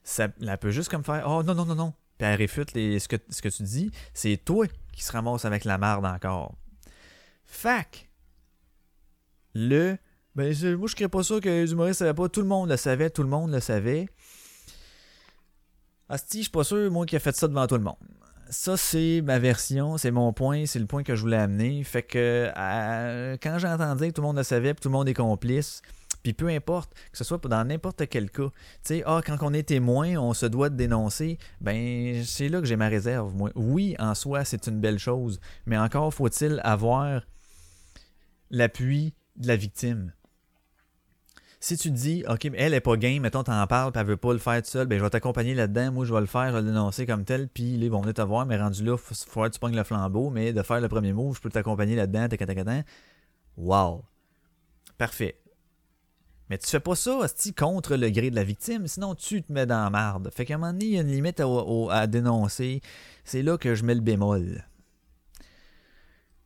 [0.04, 1.92] ça, elle peut juste comme faire Oh non, non, non, non.
[2.16, 3.90] Puis elle réfute ce, que, ce que tu dis.
[4.14, 6.56] C'est toi qui se ramasse avec la marde encore.
[7.44, 8.08] Fac.
[9.54, 9.98] Le.
[10.34, 10.44] Ben,
[10.78, 12.28] moi, je ne pas ça que les humoristes ne savaient pas.
[12.30, 13.10] Tout le monde le savait.
[13.10, 14.08] Tout le monde le savait.
[16.08, 17.96] Asti, je suis pas sûr, moi, qui a fait ça devant tout le monde.
[18.50, 21.84] Ça, c'est ma version, c'est mon point, c'est le point que je voulais amener.
[21.84, 22.50] Fait que
[23.42, 25.82] quand j'entendais que tout le monde le savait, puis tout le monde est complice,
[26.22, 28.52] puis peu importe, que ce soit dans n'importe quel cas, tu
[28.84, 32.66] sais, ah, quand on est témoin, on se doit de dénoncer, ben, c'est là que
[32.66, 33.32] j'ai ma réserve.
[33.54, 37.22] Oui, en soi, c'est une belle chose, mais encore faut-il avoir
[38.50, 40.12] l'appui de la victime.
[41.60, 44.06] Si tu te dis, OK, mais elle est pas game, mettons, t'en parles, puis elle
[44.06, 46.26] veut pas le faire toute seule, ben je vais t'accompagner là-dedans, moi je vais le
[46.26, 48.84] faire, je vais le dénoncer comme tel, puis ils vont venir te voir, mais rendu
[48.84, 51.40] là, faut, faut que tu pognes le flambeau, mais de faire le premier mot, je
[51.40, 52.86] peux t'accompagner là-dedans, tac, tac, tac, tac.
[53.56, 54.04] Wow.
[54.98, 55.40] Parfait.
[56.48, 59.52] Mais tu fais pas ça, hostie, contre le gré de la victime, sinon tu te
[59.52, 60.30] mets dans la marde.
[60.32, 61.42] Fait qu'à un moment donné, il y a une limite
[61.90, 62.80] à dénoncer.
[63.24, 64.64] C'est là que je mets le bémol.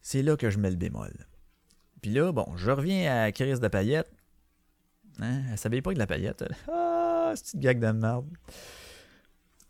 [0.01, 1.13] C'est là que je mets le bémol.
[2.01, 4.11] Puis là, bon, je reviens à Chris de paillette.
[5.21, 5.43] Hein?
[5.51, 6.45] Elle savait pas que de la paillette.
[7.25, 8.27] Ah, c'est une gag de merde.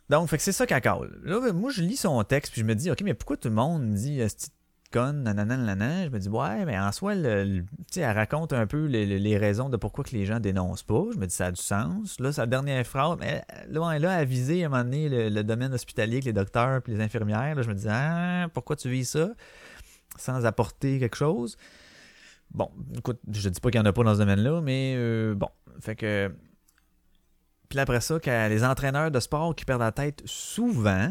[0.09, 1.21] Donc, fait que c'est ça qu'elle colle.
[1.23, 3.49] Là, ben, moi, je lis son texte, puis je me dis, OK, mais pourquoi tout
[3.49, 4.51] le monde dit cette
[4.93, 6.05] conne, nanana?
[6.05, 7.65] Je me dis, ouais, mais en soi, elle
[7.97, 11.05] raconte un peu les, raisons de pourquoi que les gens dénoncent pas.
[11.13, 12.21] Je me dis, ça a du sens.
[12.21, 15.73] Là, sa dernière phrase, elle, là, elle a visé à un moment donné le, domaine
[15.73, 17.55] hospitalier avec les docteurs puis les infirmières.
[17.55, 19.31] Là, je me dis, ah, pourquoi tu vis ça?
[20.19, 21.57] Sans apporter quelque chose.
[22.55, 25.35] Bon, écoute, je dis pas qu'il n'y en a pas dans ce domaine-là, mais euh,
[25.35, 25.49] bon.
[25.81, 26.33] Fait que.
[27.69, 31.11] Puis après ça, les entraîneurs de sport qui perdent la tête souvent,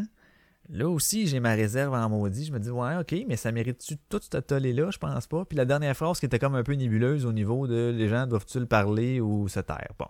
[0.68, 2.44] là aussi, j'ai ma réserve en maudit.
[2.44, 4.90] Je me dis, ouais, ok, mais ça mérite-tu tout ce tollé-là?
[4.92, 5.44] Je pense pas.
[5.44, 8.28] Puis la dernière phrase qui était comme un peu nébuleuse au niveau de les gens
[8.28, 9.92] doivent-ils parler ou se taire?
[9.98, 10.06] Bon.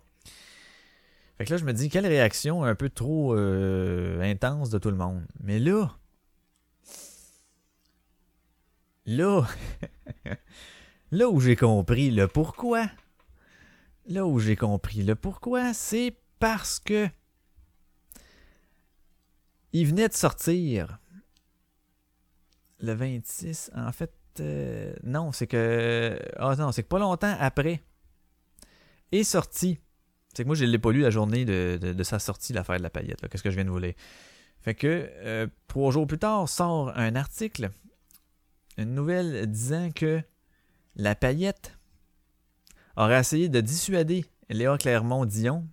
[1.38, 4.90] Fait que là, je me dis, quelle réaction un peu trop euh, intense de tout
[4.90, 5.22] le monde?
[5.42, 5.90] Mais là.
[9.06, 9.46] Là.
[11.12, 12.88] Là où j'ai compris le pourquoi,
[14.06, 17.06] là où j'ai compris le pourquoi, c'est parce que
[19.74, 20.98] il venait de sortir
[22.80, 23.72] le 26.
[23.76, 26.18] En fait, euh, non, c'est que.
[26.36, 27.82] Ah non, c'est que pas longtemps après
[29.12, 29.78] est sorti.
[30.32, 32.82] C'est que moi, je ne l'ai pas lu la journée de, sa sortie, l'affaire de
[32.82, 33.28] la paillette.
[33.28, 33.92] Qu'est-ce que je viens de vous lire?
[34.62, 37.70] Fait que euh, trois jours plus tard sort un article,
[38.78, 40.22] une nouvelle disant que
[40.96, 41.78] la paillette
[42.96, 45.66] aurait essayé de dissuader Léa Clermont-Dion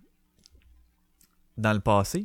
[1.56, 2.24] dans le passé.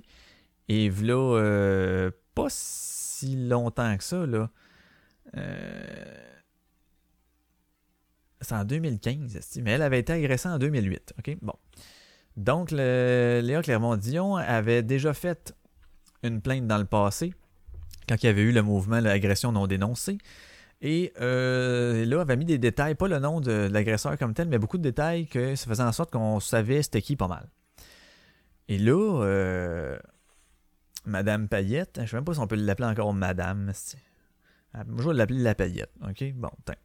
[0.67, 4.49] Et voilà, euh, pas si longtemps que ça, là.
[5.37, 6.15] Euh,
[8.41, 11.13] c'est en 2015, esti, mais elle avait été agressée en 2008.
[11.19, 11.37] OK?
[11.41, 11.55] Bon.
[12.37, 15.55] Donc, le, Léa Clermont-Dion avait déjà fait
[16.23, 17.33] une plainte dans le passé,
[18.07, 20.17] quand il y avait eu le mouvement l'agression non dénoncée.
[20.87, 24.59] Et euh, là, avait mis des détails, pas le nom de, l'agresseur comme tel, mais
[24.59, 27.49] beaucoup de détails que ça faisait en sorte qu'on savait c'était qui pas mal.
[28.67, 29.97] Et là, euh,
[31.05, 33.71] Madame Payette, je sais même pas si on peut l'appeler encore Madame.
[34.75, 35.89] Ah, Moi, je vais l'appeler la Payette.
[36.07, 36.23] OK?
[36.35, 36.75] Bon, tiens.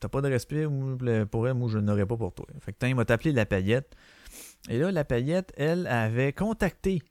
[0.00, 0.98] T'as pas de respect ou-
[1.30, 2.44] pour elle, moi, je n'aurais pas pour toi.
[2.60, 3.96] Fait que, tiens, il m'a appelé la Payette.
[4.68, 7.02] Et là, la Payette, elle, avait contacté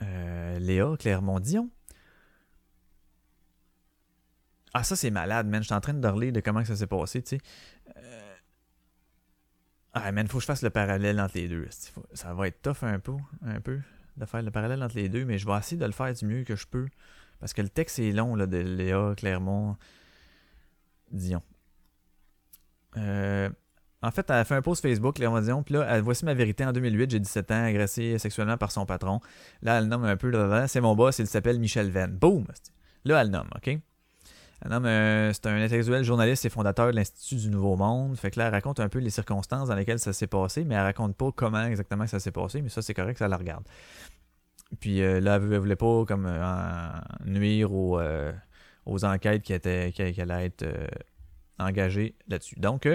[0.00, 1.68] euh, Léa Clermont-Dion
[4.78, 5.62] ah, ça, c'est malade, man.
[5.62, 7.42] Je suis en train de dorler de comment ça s'est passé, tu sais.
[7.96, 8.34] Euh,
[9.94, 11.66] Ah, man, faut que je fasse le parallèle entre les deux.
[12.12, 13.80] Ça va être tough un peu,
[14.16, 16.26] de faire le parallèle entre les deux, mais je vais essayer de le faire du
[16.26, 16.86] mieux que je peux.
[17.40, 19.76] Parce que le texte est long, là, de Léa Clermont
[21.10, 21.42] Dion.
[22.96, 23.48] Euh,
[24.02, 26.34] En fait, elle a fait un post Facebook, Léon Dion, puis là, elle, voici ma
[26.34, 26.64] vérité.
[26.64, 29.20] En 2008, j'ai 17 ans, agressé sexuellement par son patron.
[29.62, 30.30] Là, elle nomme un peu,
[30.68, 32.10] c'est mon boss, il s'appelle Michel Venn.
[32.12, 32.46] Boum!
[33.04, 33.78] Là, elle nomme, OK?
[34.62, 38.16] Elle nomme, euh, c'est un intellectuel journaliste et fondateur de l'Institut du Nouveau Monde.
[38.16, 40.74] Fait que là, elle raconte un peu les circonstances dans lesquelles ça s'est passé, mais
[40.74, 43.64] elle raconte pas comment exactement ça s'est passé, mais ça, c'est correct, ça la regarde.
[44.80, 46.90] Puis euh, là, elle, elle voulait pas comme euh,
[47.24, 48.32] nuire aux, euh,
[48.86, 50.86] enquêtes qui, étaient, qui allaient être euh,
[51.58, 52.58] engagées là-dessus.
[52.58, 52.88] Donc,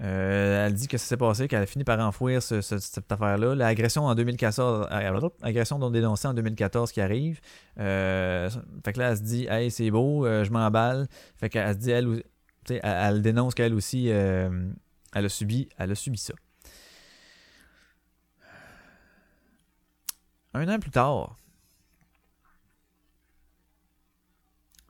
[0.00, 3.10] euh, elle dit que ça s'est passé, qu'elle a fini par enfouir ce- ce- cette
[3.12, 3.54] affaire-là.
[3.54, 7.40] L'agression en 2014, euh, agression dont dénoncée en 2014 qui arrive.
[7.78, 8.48] Euh,
[8.84, 11.08] fait que là, elle se dit, hey, c'est beau, euh, je m'emballe.
[11.36, 12.22] Fait qu'elle se dit, elle,
[12.82, 14.74] elle, dénonce qu'elle aussi, elle
[15.14, 16.32] a subi, elle a subi ça.
[20.54, 21.36] Un an plus tard,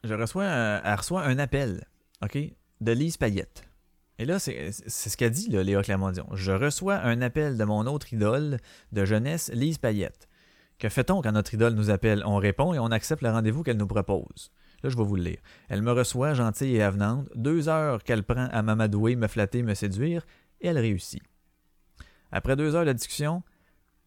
[0.04, 1.84] je reçois un, elle reçoit un appel,
[2.22, 2.36] OK,
[2.80, 3.62] de Lise Payette.
[4.18, 5.82] Et là, c'est ce qu'a dit, là, Léa.
[5.82, 8.58] Je reçois un appel de mon autre idole
[8.92, 10.28] de jeunesse, Lise Payette.
[10.78, 12.22] Que fait-on quand notre idole nous appelle?
[12.26, 14.50] On répond et on accepte le rendez-vous qu'elle nous propose.
[14.82, 15.38] Là, je vais vous le lire.
[15.68, 19.74] Elle me reçoit, gentille et avenante, deux heures qu'elle prend à m'amadouer, me flatter, me
[19.74, 20.26] séduire,
[20.60, 21.22] et elle réussit.
[22.32, 23.42] Après deux heures de discussion,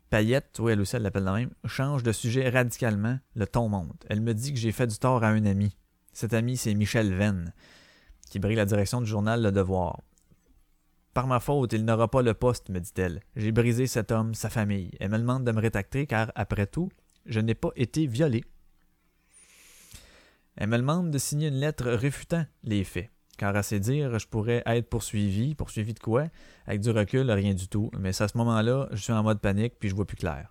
[0.10, 4.06] Payette, oui, elle aussi, elle l'appelle de même, change de sujet radicalement, le ton monte.
[4.10, 5.78] Elle me dit que j'ai fait du tort à un ami.
[6.14, 7.54] Cet ami, c'est Michel Venn,
[8.30, 10.02] qui brille la direction du journal Le Devoir.
[11.14, 13.22] Par ma faute, il n'aura pas le poste, me dit-elle.
[13.36, 14.92] J'ai brisé cet homme, sa famille.
[15.00, 16.90] Elle me demande de me rétracter car, après tout,
[17.26, 18.44] je n'ai pas été violé.
[20.58, 23.10] Elle me demande de signer une lettre réfutant les faits.
[23.38, 25.56] Car à ses dires, je pourrais être poursuivi.
[25.56, 26.26] Poursuivi de quoi?
[26.66, 27.92] Avec du recul, rien du tout.
[27.98, 30.50] Mais à ce moment-là, je suis en mode panique puis je vois plus clair.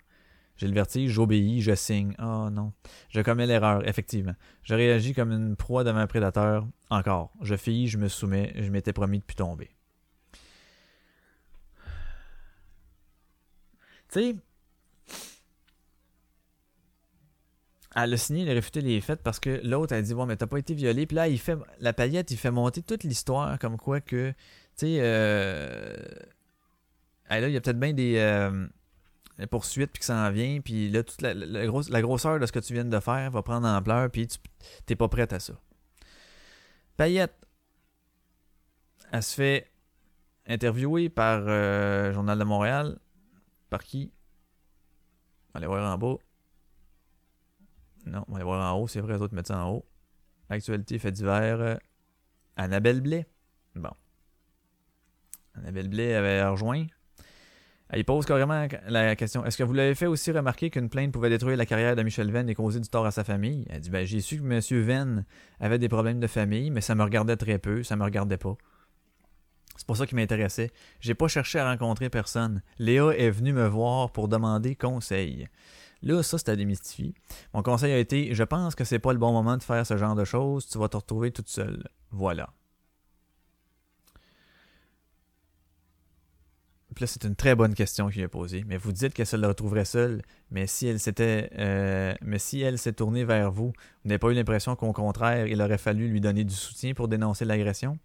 [0.56, 2.14] J'ai le vertige, j'obéis, je signe.
[2.20, 2.72] Oh non.
[3.08, 4.34] Je commets l'erreur, effectivement.
[4.62, 6.66] Je réagis comme une proie devant un prédateur.
[6.90, 7.32] Encore.
[7.40, 9.70] Je fige, je me soumets, je m'étais promis de plus tomber.
[14.12, 14.36] Tu sais,
[17.96, 20.36] elle a signé, elle a réfuté les faits parce que l'autre a dit Bon, mais
[20.36, 21.06] t'as pas été violé.
[21.06, 24.36] Puis là, il fait, la paillette, il fait monter toute l'histoire comme quoi que, tu
[24.76, 25.96] sais, euh,
[27.28, 28.66] là, il y a peut-être bien des, euh,
[29.38, 30.60] des poursuites puis que ça en vient.
[30.60, 31.34] Puis là, toute la,
[31.66, 34.10] grosse- la grosseur de ce que tu viens de faire va prendre ampleur.
[34.10, 34.38] Puis tu
[34.86, 35.54] t'es pas prête à ça.
[36.96, 37.34] Payette,
[39.12, 39.70] elle se fait
[40.46, 42.98] interviewer par euh, Journal de Montréal.
[43.70, 44.12] Par qui?
[45.48, 46.16] On va aller voir en bas.
[48.06, 49.86] Non, on va aller voir en haut, c'est vrai, les autres mettent ça en haut.
[50.50, 51.58] Actualité, fait divers.
[51.60, 51.76] euh,
[52.56, 53.26] Annabelle Blais.
[53.74, 53.90] Bon.
[55.54, 56.86] Annabelle Blais avait rejoint.
[57.90, 61.28] Elle pose carrément la question Est-ce que vous l'avez fait aussi remarquer qu'une plainte pouvait
[61.28, 63.66] détruire la carrière de Michel Venn et causer du tort à sa famille?
[63.70, 64.82] Elle dit ben, J'ai su que M.
[64.82, 65.24] Venn
[65.60, 68.56] avait des problèmes de famille, mais ça me regardait très peu, ça me regardait pas.
[69.76, 70.70] C'est pour ça qu'il m'intéressait.
[71.00, 72.62] J'ai pas cherché à rencontrer personne.
[72.78, 75.48] Léa est venue me voir pour demander conseil.
[76.02, 77.14] Là, ça, c'est à démystifier.
[77.54, 79.96] Mon conseil a été je pense que c'est pas le bon moment de faire ce
[79.96, 81.88] genre de choses, tu vas te retrouver toute seule.
[82.10, 82.50] Voilà.
[86.98, 88.64] C'est une très bonne question qu'il a posée.
[88.66, 92.60] Mais vous dites qu'elle se le retrouverait seule, mais si elle s'était, euh, mais si
[92.60, 96.08] elle s'est tournée vers vous, vous n'avez pas eu l'impression qu'au contraire, il aurait fallu
[96.08, 97.98] lui donner du soutien pour dénoncer l'agression?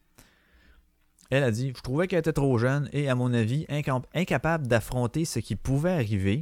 [1.30, 3.66] Elle a dit Je trouvais qu'elle était trop jeune et, à mon avis,
[4.14, 6.42] incapable d'affronter ce qui pouvait arriver.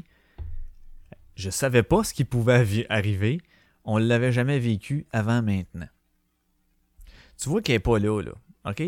[1.35, 3.39] Je savais pas ce qui pouvait arriver.
[3.83, 5.87] On l'avait jamais vécu avant maintenant.
[7.39, 8.31] Tu vois qu'elle est pas là, là.
[8.65, 8.83] OK?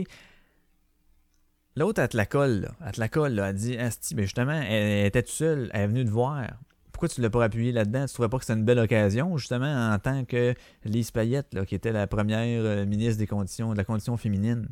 [1.76, 2.72] L'autre, elle te la colle, là.
[2.86, 3.50] Elle te la colle, là.
[3.50, 5.70] Elle dit, Asti, mais justement, elle, était toute seule.
[5.74, 6.48] Elle est venue te voir.
[6.92, 8.06] Pourquoi tu l'as pas appuyé là-dedans?
[8.06, 10.54] Tu trouvais pas que c'était une belle occasion, justement, en tant que
[10.84, 14.68] Lise Payette, qui était la première euh, ministre des conditions, de la condition féminine?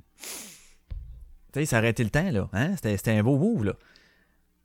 [1.53, 2.49] Tu sais, ça été le temps, là.
[2.51, 2.75] Hein?
[2.75, 3.73] C'était, c'était un beau move, là.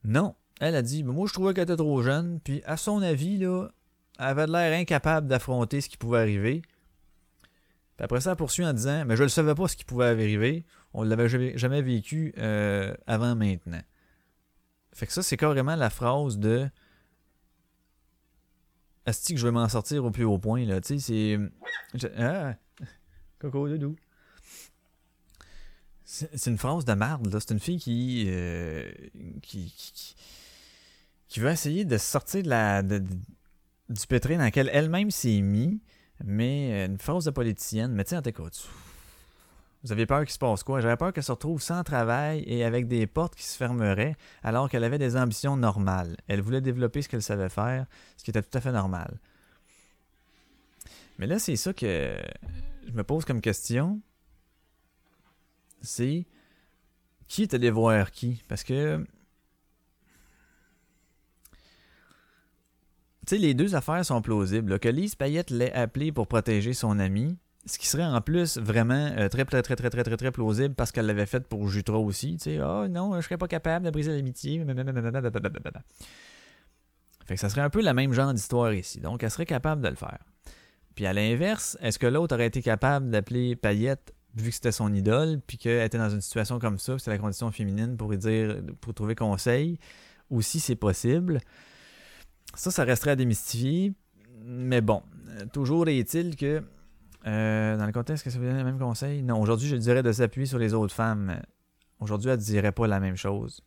[0.05, 0.35] Non.
[0.61, 2.41] Elle a dit, moi, je trouvais qu'elle était trop jeune.
[2.41, 3.69] Puis, à son avis, là,
[4.19, 6.63] elle avait l'air incapable d'affronter ce qui pouvait arriver.
[7.97, 10.07] Puis après ça, elle poursuit en disant Mais je ne savais pas ce qui pouvait
[10.07, 10.65] arriver.
[10.95, 13.83] On l'avait jamais- vécu euh, avant maintenant.
[14.95, 16.69] Fait que ça, c'est carrément la phrase de
[19.07, 20.65] Asti que je vais m'en sortir au plus haut point.
[20.65, 20.81] Là.
[20.81, 21.39] Tu sais,
[21.95, 22.09] c'est.
[22.19, 22.55] Ah!
[23.39, 23.97] Coco doudou.
[26.05, 27.41] C'est une phrase de marde, là.
[27.41, 28.93] C'est une fille qui, euh,
[29.41, 29.73] qui,
[31.27, 35.81] qui, veut essayer de sortir de la, du pétrin dans lequel elle-même s'est mis,
[36.23, 37.93] mais euh, une phrase de politicienne.
[37.93, 38.69] Mais tiens, t'écoutes.
[39.85, 40.81] Vous aviez peur qu'il se passe quoi?
[40.81, 44.71] J'avais peur qu'elle se retrouve sans travail et avec des portes qui se fermeraient alors
[44.71, 46.17] qu'elle avait des ambitions normales.
[46.29, 49.19] Elle voulait développer ce qu'elle savait faire, ce qui était tout à fait normal.
[51.19, 52.17] Mais là, c'est ça que
[52.87, 54.01] je me pose comme question.
[55.81, 56.27] C'est
[57.27, 58.43] Qui est allé voir qui?
[58.47, 59.05] Parce que.
[63.27, 64.79] Tu sais, les deux affaires sont plausibles.
[64.79, 69.13] Que Lise Payette l'ait appelé pour protéger son ami, ce qui serait en plus vraiment
[69.17, 71.99] euh, très, très, très, très, très, très, très plausible parce qu'elle l'avait fait pour Jutra
[71.99, 72.37] aussi.
[72.37, 74.65] Tu sais, oh non, je serais pas capable de briser l'amitié.
[77.25, 79.01] Fait que ça serait un peu la même genre d'histoire ici.
[79.01, 80.19] Donc, elle serait capable de le faire.
[80.95, 84.93] Puis à l'inverse, est-ce que l'autre aurait été capable d'appeler Payette vu que c'était son
[84.95, 88.19] idole, puis qu'elle était dans une situation comme ça, c'était la condition féminine pour lui
[88.19, 89.79] dire, pour trouver conseil,
[90.31, 91.39] ou si c'est possible?
[92.55, 93.93] Ça, ça resterait à démystifier.
[94.45, 95.03] Mais bon,
[95.53, 96.63] toujours est-il que
[97.27, 99.23] euh, dans le contexte, est-ce que ça vous donne le même conseil?
[99.23, 101.41] Non, aujourd'hui, je dirais de s'appuyer sur les autres femmes.
[102.01, 103.63] Aujourd'hui, elle ne dirait pas la même chose.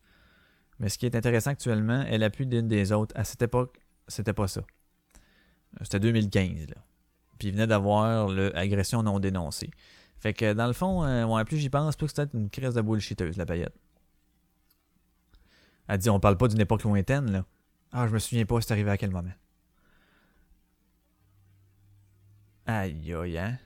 [0.80, 3.16] Mais ce qui est intéressant actuellement, elle appuie d'une des autres.
[3.18, 4.62] À cette époque, c'était pas ça.
[5.82, 6.76] C'était 2015, là.
[7.38, 9.70] Puis il venait d'avoir l'agression non dénoncée.
[10.20, 12.74] Fait que dans le fond, euh, ouais, plus j'y pense, plus que c'était une crise
[12.74, 13.76] de bullshiteuse, la paillette.
[15.88, 17.45] Elle dit on parle pas d'une époque lointaine, là.
[17.91, 19.32] Ah, je me souviens pas c'est arrivé à quel moment.
[22.66, 23.57] Aïe aïe, hein?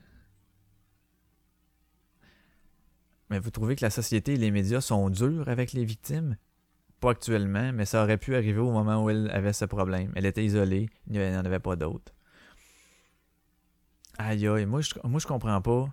[3.30, 6.36] Mais vous trouvez que la société et les médias sont durs avec les victimes?
[7.00, 10.12] Pas actuellement, mais ça aurait pu arriver au moment où elle avait ce problème.
[10.16, 12.12] Elle était isolée, il n'y en avait pas d'autres.
[14.18, 15.88] Aïe aïe, moi je, je comprends pas.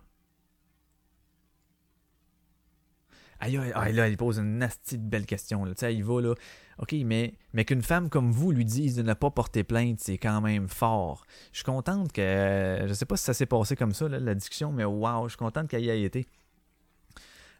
[3.39, 5.63] Aïe aïe, aïe, là, il pose une nasty belle question.
[5.65, 6.33] Tu sais, il va là.
[6.79, 10.17] OK, mais, mais qu'une femme comme vous lui dise de ne pas porter plainte, c'est
[10.17, 11.25] quand même fort.
[11.51, 12.85] Je suis contente que.
[12.87, 15.29] Je sais pas si ça s'est passé comme ça, là, la discussion, mais waouh, je
[15.29, 16.27] suis contente qu'elle y ait été.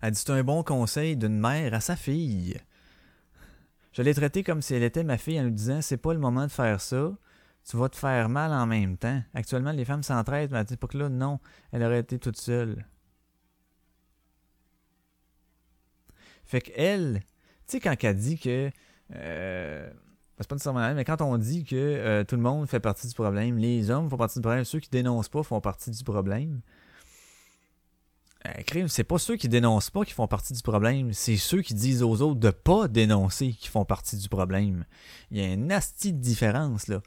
[0.02, 2.60] Elle dit c'est un bon conseil d'une mère à sa fille.
[3.92, 6.20] Je l'ai traitée comme si elle était ma fille en lui disant c'est pas le
[6.20, 7.18] moment de faire ça.
[7.68, 9.22] Tu vas te faire mal en même temps.
[9.34, 11.40] Actuellement, les femmes s'entraident, mais à cette époque-là, non.
[11.72, 12.86] Elle aurait été toute seule.
[16.46, 17.26] Fait qu'elle, tu
[17.68, 18.72] sais, quand elle dit que.
[19.16, 19.90] Euh,
[20.40, 23.08] c'est pas nécessairement elle, mais quand on dit que euh, tout le monde fait partie
[23.08, 26.04] du problème, les hommes font partie du problème, ceux qui dénoncent pas font partie du
[26.04, 26.62] problème.
[28.46, 31.74] Euh, c'est pas ceux qui dénoncent pas qui font partie du problème, c'est ceux qui
[31.74, 34.86] disent aux autres de pas dénoncer qui font partie du problème.
[35.32, 37.02] Il y a une nasty de différence, là.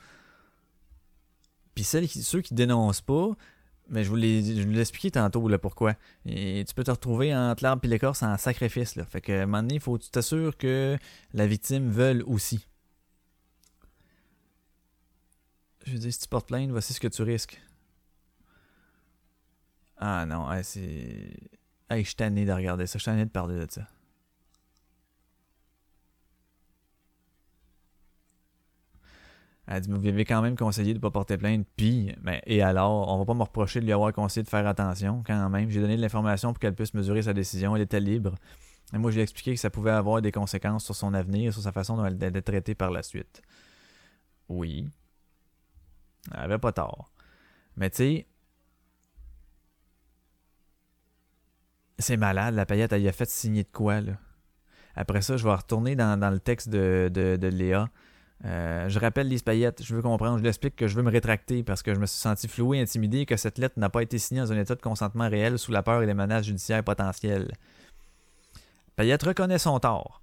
[1.74, 3.36] Puis celles qui, ceux qui dénoncent pas,
[3.90, 5.94] mais je vous l'ai expliqué tantôt là, pourquoi.
[6.24, 8.94] Et tu peux te retrouver entre l'arbre et l'écorce en sacrifice.
[8.96, 9.04] Là.
[9.04, 10.96] Fait que un moment donné, il faut que tu t'assures que
[11.34, 12.66] la victime veuille aussi.
[15.86, 17.60] Je veux dire, si tu portes plainte, voici ce que tu risques.
[19.96, 21.36] Ah non, c'est.
[21.90, 23.88] Hey, je suis tanné de regarder ça, je suis tanné de parler de ça.
[29.72, 31.64] Elle dit, vous avez quand même conseillé de ne pas porter plainte.
[31.76, 34.66] Puis, ben, et alors, on va pas me reprocher de lui avoir conseillé de faire
[34.66, 35.70] attention quand même.
[35.70, 37.76] J'ai donné de l'information pour qu'elle puisse mesurer sa décision.
[37.76, 38.34] Elle était libre.
[38.92, 41.52] Et moi, je lui ai expliqué que ça pouvait avoir des conséquences sur son avenir,
[41.52, 43.42] sur sa façon dont elle allait être traitée par la suite.
[44.48, 44.88] Oui.
[46.34, 47.12] Elle avait pas tort.
[47.76, 48.26] Mais tu sais,
[52.00, 52.56] c'est malade.
[52.56, 54.14] La paillette, elle y a fait signer de quoi, là?
[54.96, 57.88] Après ça, je vais retourner dans, dans le texte de, de, de Léa.
[58.44, 61.62] Euh, je rappelle Lise Payette, je veux comprendre, je l'explique que je veux me rétracter
[61.62, 64.40] parce que je me suis senti floué, intimidé, que cette lettre n'a pas été signée
[64.40, 67.52] dans un état de consentement réel sous la peur et les menaces judiciaires potentielles.
[68.96, 70.22] Payette reconnaît son tort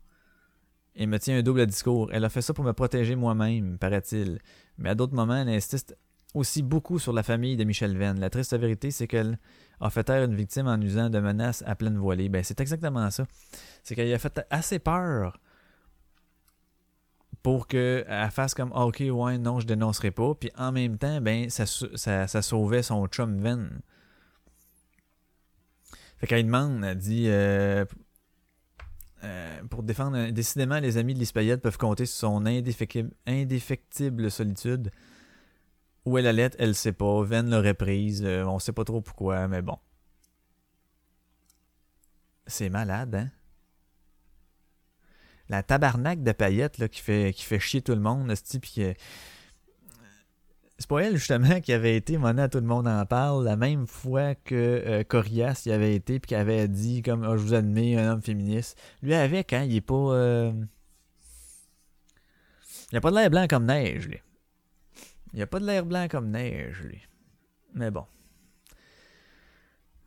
[0.95, 2.09] et me tient un double discours.
[2.11, 4.39] Elle a fait ça pour me protéger moi-même, paraît-il.
[4.79, 5.95] Mais à d'autres moments, elle insiste
[6.33, 8.19] aussi beaucoup sur la famille de Michel Venn.
[8.19, 9.37] La triste vérité, c'est qu'elle
[9.79, 12.29] a fait taire une victime en usant de menaces à pleine voilée.
[12.29, 13.25] Ben, c'est exactement ça.
[13.83, 15.39] C'est qu'elle a fait assez peur
[17.47, 20.35] pour qu'elle fasse comme ah, ok ouais non je dénoncerai pas.
[20.35, 23.69] Puis en même temps ben ça, ça, ça sauvait son chum Ven
[26.17, 27.85] fait qu'elle demande elle dit euh,
[29.23, 34.91] euh, pour défendre décidément les amis de l'Ispayette peuvent compter sur son indéfectible, indéfectible solitude.
[36.03, 37.23] Où elle allait elle sait pas.
[37.23, 39.77] Ven l'aurait prise euh, on sait pas trop pourquoi mais bon.
[42.45, 43.29] C'est malade hein?
[45.49, 48.93] La tabarnak de paillettes là, qui, fait, chier tout le monde, puis que...
[50.79, 53.87] C'est pas elle, justement, qui avait été, maintenant tout le monde en parle, la même
[53.87, 57.53] fois que euh, Corias y avait été, puis qui avait dit, comme, oh, je vous
[57.55, 58.79] admets, un homme féministe.
[59.01, 59.95] Lui, avec, hein, il est pas...
[59.95, 60.53] Euh...
[62.91, 64.21] Il a pas de l'air blanc comme neige, lui.
[65.33, 67.01] Il a pas de l'air blanc comme neige, lui.
[67.73, 68.05] Mais bon.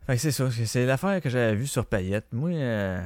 [0.07, 2.33] Fait que c'est ça, c'est l'affaire que j'avais vue sur Payette.
[2.33, 3.05] Moi, euh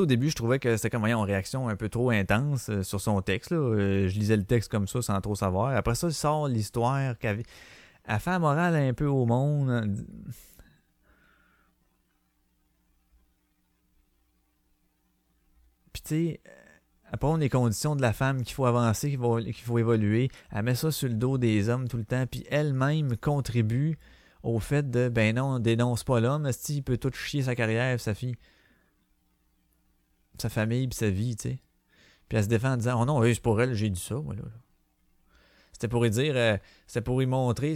[0.00, 3.00] au début, je trouvais que c'était comme, voyons, réaction un peu trop intense euh, sur
[3.00, 3.50] son texte.
[3.50, 3.58] Là.
[3.58, 5.76] Euh, je lisais le texte comme ça sans trop savoir.
[5.76, 7.42] Après ça, il sort l'histoire qu'elle
[8.06, 9.70] a fait morale un peu au monde.
[9.70, 9.84] Hein.
[15.92, 16.40] Puis, tu sais,
[17.12, 20.30] après, on les conditions de la femme qu'il faut avancer, qu'il faut, évoluer.
[20.50, 23.98] Elle met ça sur le dos des hommes tout le temps, puis elle-même contribue
[24.42, 27.54] au fait de, ben non, on dénonce pas l'homme, si il peut tout chier sa
[27.54, 28.36] carrière, sa fille
[30.42, 31.58] sa famille, puis sa vie, tu sais.
[32.28, 34.34] Puis elle se défend en disant Oh non, c'est pour elle, j'ai dit ça, moi,
[34.34, 34.42] là.
[35.72, 37.74] C'était pour lui dire, euh, c'était pour lui montrer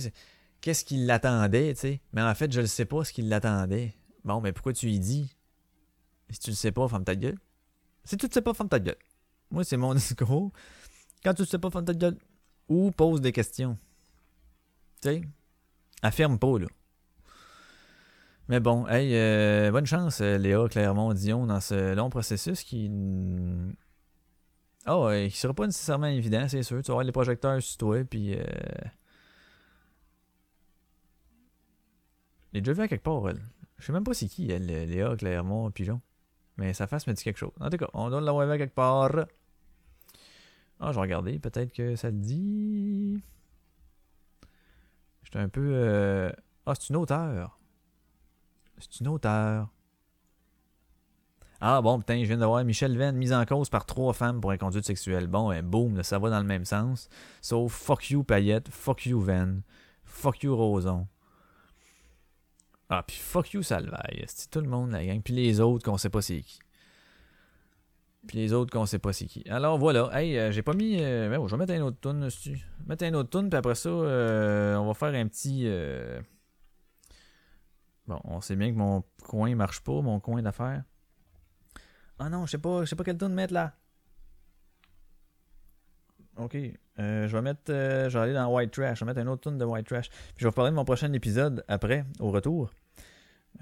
[0.60, 2.00] qu'est-ce qui l'attendait, tu sais.
[2.12, 3.94] Mais en fait, je ne sais pas ce qui l'attendait.
[4.24, 5.36] Bon, mais pourquoi tu lui dis?
[6.30, 7.38] Si tu le sais pas, ferme ta gueule.
[8.04, 8.98] Si tu le sais pas, ferme ta gueule.
[9.50, 10.52] Moi, c'est mon discours.
[11.24, 12.18] Quand tu le sais pas, ferme ta gueule.
[12.68, 13.78] Ou pose des questions.
[15.02, 15.22] Tu sais?
[16.02, 16.66] Affirme pas, là.
[18.48, 22.88] Mais bon, hey, euh, bonne chance, euh, Léa Clermont-Dion, dans ce long processus qui.
[24.86, 26.80] Oh, euh, qui sera pas nécessairement évident, c'est sûr.
[26.82, 28.34] Tu vas les projecteurs sur toi, puis.
[28.38, 28.44] Euh...
[32.52, 33.42] J'ai déjà vu à quelque part, elle.
[33.78, 36.00] Je sais même pas c'est qui, elle, Léa Clermont-Pigeon.
[36.56, 37.52] Mais sa face me dit quelque chose.
[37.60, 39.26] En tout cas, on doit l'avoir vu à quelque part.
[40.80, 43.22] Ah, je vais regarder, peut-être que ça le dit.
[45.24, 45.70] J'étais un peu.
[45.74, 46.30] euh,
[46.64, 47.55] Ah, c'est une auteure.
[48.78, 49.68] C'est une auteure.
[51.60, 54.40] Ah bon, putain, je viens de voir Michel Venn mise en cause par trois femmes
[54.40, 55.26] pour inconduite sexuelle.
[55.26, 57.08] Bon, ben, boum, ça va dans le même sens.
[57.40, 59.62] Sauf fuck you Payette, fuck you Venn,
[60.04, 61.06] fuck you Roson.
[62.90, 64.24] Ah, puis fuck you Salvaille.
[64.28, 65.20] C'est tout le monde, la gang.
[65.22, 66.58] Puis les autres qu'on sait pas c'est qui.
[68.28, 69.42] Puis les autres qu'on sait pas c'est qui.
[69.48, 70.98] Alors voilà, hey, euh, j'ai pas mis.
[71.00, 72.60] euh, ben, oh, je vais mettre un autre tune dessus.
[72.86, 75.66] Mettre un autre tune, puis après ça, euh, on va faire un petit.
[78.06, 80.84] Bon, on sait bien que mon coin marche pas, mon coin d'affaires.
[82.18, 83.74] Ah non, je sais pas, je sais pas quel mettre là.
[86.36, 89.26] Ok, euh, je vais mettre, euh, je vais aller dans White Trash, je vais mettre
[89.26, 90.10] un autre tune de White Trash.
[90.10, 92.70] Puis je vais vous parler de mon prochain épisode après, au retour.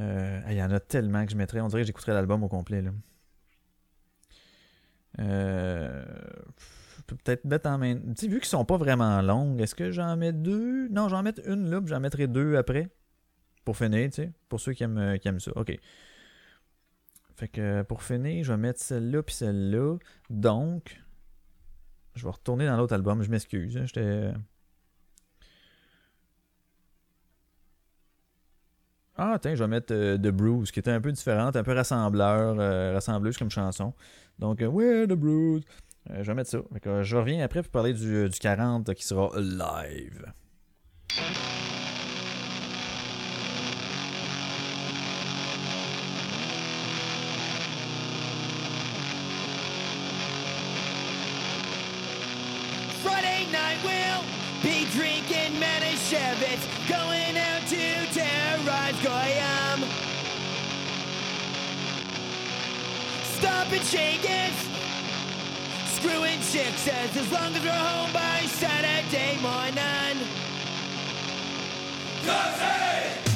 [0.00, 2.48] Euh, Il y en a tellement que je mettrais, on dirait que j'écouterais l'album au
[2.48, 2.90] complet là.
[7.06, 7.96] Peut-être mettre en main.
[7.96, 10.88] Tu sais, vu qu'ils sont pas vraiment longues, est-ce que j'en mets deux?
[10.88, 12.88] Non, j'en mets une là, puis j'en mettrai deux après.
[13.64, 14.32] Pour finir, tu sais.
[14.48, 15.52] Pour ceux qui aiment, euh, qui aiment ça.
[15.56, 15.76] Ok.
[17.36, 19.96] Fait que pour finir, je vais mettre celle-là puis celle-là.
[20.30, 21.02] Donc,
[22.14, 23.22] je vais retourner dans l'autre album.
[23.22, 23.76] Je m'excuse.
[23.76, 24.32] hein, J'étais.
[29.16, 31.72] Ah, tiens, je vais mettre euh, The Bruce, qui était un peu différente, un peu
[31.72, 33.94] rassembleur, euh, rassembleuse comme chanson.
[34.40, 35.62] Donc, euh, ouais, The Bruce.
[36.10, 36.58] Euh, je vais mettre ça.
[36.72, 40.32] Fait que, euh, je reviens après pour parler du, du 40 qui sera live.
[54.92, 59.84] Drinking Manischewitz, going out to terrorize Goyam.
[63.36, 64.52] Stomping shaking,
[65.86, 70.26] screwing chicks as, as long as we're home by Saturday morning.
[72.24, 73.33] Cause hey,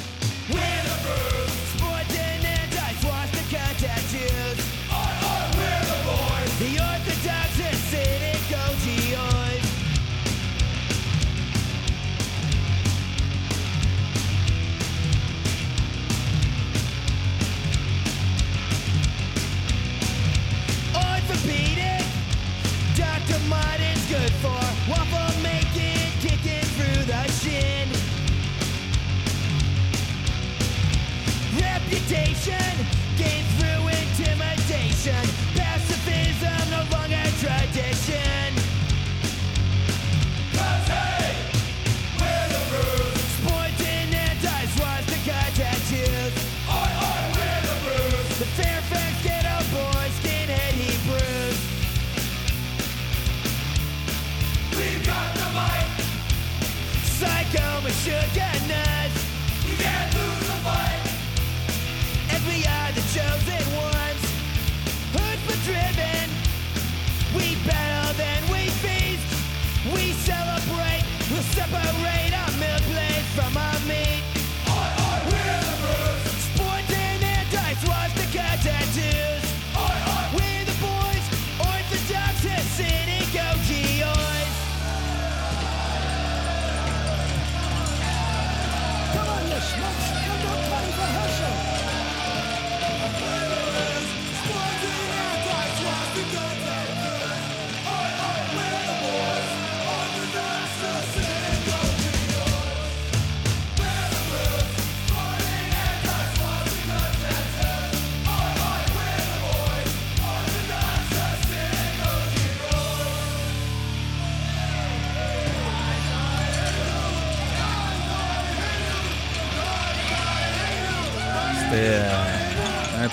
[32.39, 32.85] intimidation,
[33.17, 35.38] gain through intimidation.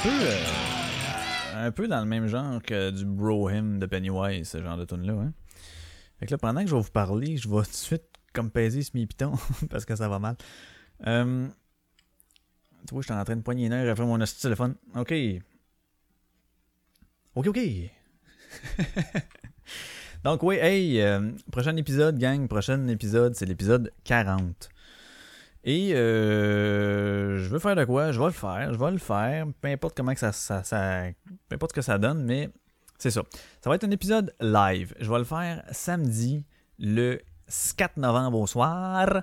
[0.09, 4.77] Euh, un peu dans le même genre que du bro hymn de Pennywise, ce genre
[4.77, 5.33] de tune là hein.
[6.19, 8.51] Fait que là pendant que je vais vous parler, je vais tout de suite comme
[8.51, 9.33] peser ce mi piton
[9.71, 10.37] parce que ça va mal.
[11.07, 11.49] Euh,
[12.87, 14.77] tu vois, je suis en train de poigner une heure après mon téléphone.
[14.95, 15.13] OK.
[17.35, 17.59] OK, OK.
[20.25, 22.47] Donc, oui, hey, euh, prochain épisode, gang.
[22.49, 24.69] Prochain épisode, c'est l'épisode 40.
[25.69, 28.13] Et euh, je veux faire de quoi?
[28.13, 28.73] Je vais le faire.
[28.73, 29.47] Je vais le faire.
[29.61, 30.63] Peu importe comment que ça,
[31.49, 32.51] Peu importe ce que ça donne, mais
[32.99, 33.23] c'est ça.
[33.61, 34.95] Ça va être un épisode live.
[35.01, 36.45] Je vais le faire samedi,
[36.79, 37.19] le
[37.77, 39.23] 4 novembre au soir.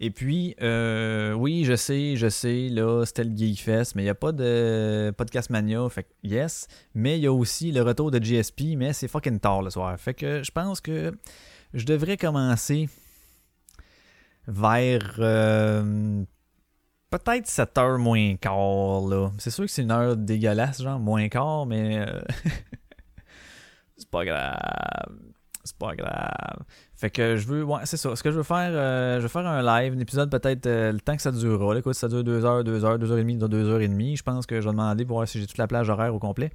[0.00, 4.06] Et puis, euh, oui, je sais, je sais, là, c'était le Geek Fest, mais il
[4.06, 6.68] n'y a pas de Podcast Mania, fait que yes.
[6.94, 9.98] Mais il y a aussi le retour de GSP, mais c'est fucking tard le soir.
[9.98, 11.12] Fait que je pense que
[11.72, 12.88] je devrais commencer
[14.46, 16.24] vers euh,
[17.10, 19.30] peut-être 7h moins quart, là.
[19.38, 22.20] C'est sûr que c'est une heure dégueulasse, genre moins quart, mais euh,
[23.96, 25.16] c'est pas grave.
[25.64, 26.64] C'est pas grave.
[26.94, 27.64] Fait que je veux.
[27.64, 28.16] Ouais, c'est ça.
[28.16, 30.92] Ce que je veux faire, euh, je veux faire un live, un épisode peut-être euh,
[30.92, 31.76] le temps que ça durera.
[31.78, 34.16] Écoute, ça dure 2 heures, 2 heures, 2 heures et demie, 2 heures et demie.
[34.16, 36.18] Je pense que je vais demander pour voir si j'ai toute la plage horaire au
[36.18, 36.50] complet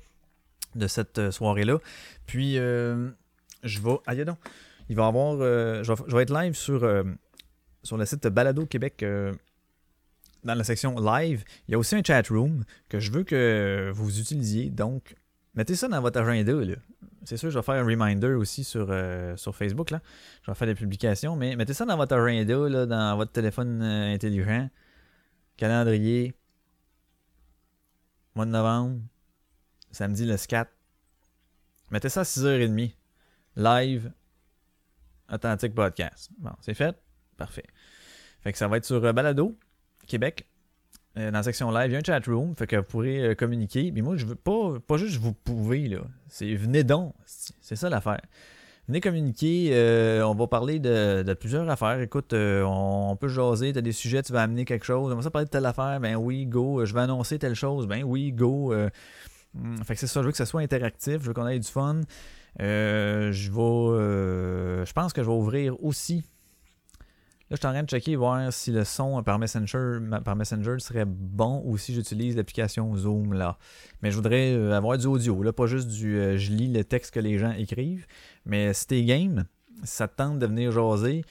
[0.74, 1.78] de cette soirée-là.
[2.26, 3.12] Puis je
[3.64, 3.98] vais.
[4.08, 4.38] Ah, donc.
[4.88, 5.38] Il va y avoir.
[5.38, 6.82] je, vais, être live sur,
[7.86, 9.04] sur le site Balado Québec.
[9.04, 9.34] euh,
[10.44, 13.92] dans la section live, il y a aussi un chat room que je veux que
[13.94, 14.70] vous utilisiez.
[14.70, 15.16] Donc,
[15.56, 16.54] mettez ça dans votre agenda.
[17.24, 19.90] C'est sûr, je vais faire un reminder aussi sur, euh, sur Facebook.
[19.90, 20.02] Là.
[20.44, 23.82] Je vais faire des publications, mais mettez ça dans votre agenda, là, dans votre téléphone
[23.82, 24.70] euh, intelligent.
[25.58, 26.36] Calendrier.
[28.36, 29.00] Mois de novembre.
[29.92, 30.70] Samedi le 4.
[31.90, 32.94] Mettez ça à 6h30.
[33.56, 34.12] Live.
[35.32, 36.30] Authentique podcast.
[36.38, 36.96] Bon, c'est fait.
[37.38, 37.66] Parfait.
[38.46, 39.58] Fait que ça va être sur euh, Balado,
[40.06, 40.46] Québec.
[41.18, 43.30] Euh, dans la section live, il y a un chat room, fait que vous pourrez
[43.30, 43.92] euh, communiquer.
[43.92, 46.02] Mais moi, je veux pas, pas juste vous pouvez, là.
[46.28, 47.16] C'est venez donc.
[47.26, 48.22] C'est ça l'affaire.
[48.88, 49.72] Venez communiquer,
[50.24, 52.00] on va parler de, plusieurs affaires.
[52.02, 55.12] Écoute, on, peut jaser, t'as des sujets, tu vas amener quelque chose.
[55.12, 56.86] On va parler de telle affaire, ben oui, go.
[56.86, 58.76] Je vais annoncer telle chose, ben oui, go.
[58.76, 61.58] Hum, fait que c'est ça, je veux que ça soit interactif, je veux qu'on ait
[61.58, 62.02] du fun.
[62.60, 64.86] Je vais.
[64.86, 66.24] je pense que je vais ouvrir aussi
[67.50, 70.78] Là, je suis en train de checker, voir si le son par Messenger, par Messenger
[70.80, 73.58] serait bon ou si j'utilise l'application Zoom là.
[74.02, 76.84] Mais je voudrais euh, avoir du audio, là, pas juste du euh, je lis le
[76.84, 78.08] texte que les gens écrivent.
[78.46, 79.46] Mais si t'es game,
[79.84, 81.24] si ça te tente de venir jaser,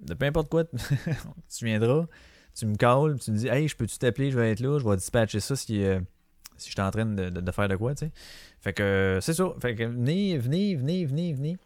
[0.00, 0.64] de peu importe quoi,
[1.56, 2.06] tu viendras,
[2.54, 4.88] tu me calls, tu me dis Hey, je peux-tu t'appeler, je vais être là, je
[4.88, 6.00] vais dispatcher ça si, euh,
[6.56, 8.12] si je suis en train de, faire de quoi, tu sais.
[8.60, 9.52] Fait que euh, c'est ça.
[9.60, 11.58] Fait que venez, venez, venez, venez, venez.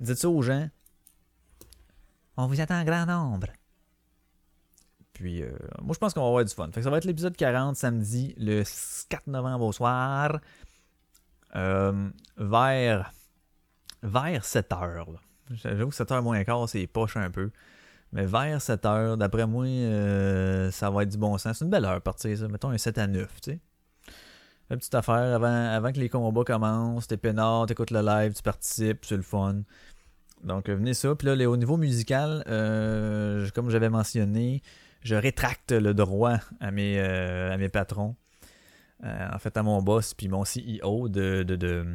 [0.00, 0.68] Dites ça aux gens.
[2.40, 3.48] On vous attend en grand nombre.
[5.12, 5.50] Puis, euh,
[5.82, 6.66] moi, je pense qu'on va avoir du fun.
[6.72, 8.64] Fait que ça va être l'épisode 40, samedi, le
[9.10, 10.40] 4 novembre au soir,
[11.54, 12.08] euh,
[12.38, 13.12] vers,
[14.02, 15.20] vers 7 heures.
[15.50, 17.50] J'avoue que 7 heures moins quart, c'est poche un peu.
[18.12, 21.58] Mais vers 7 heures, d'après moi, euh, ça va être du bon sens.
[21.58, 22.48] C'est une belle heure partir, ça.
[22.48, 23.60] Mettons un 7 à 9, tu sais.
[24.70, 28.42] La petite affaire, avant, avant que les combats commencent, t'es peinard, t'écoutes le live, tu
[28.42, 29.62] participes, c'est le fun.
[30.44, 31.14] Donc, euh, venez ça.
[31.14, 34.62] Puis là, au niveau musical, euh, comme j'avais mentionné,
[35.02, 38.16] je rétracte le droit à mes, euh, patrons.
[39.04, 41.86] Euh, en fait, à mon boss puis mon CEO de, de, de,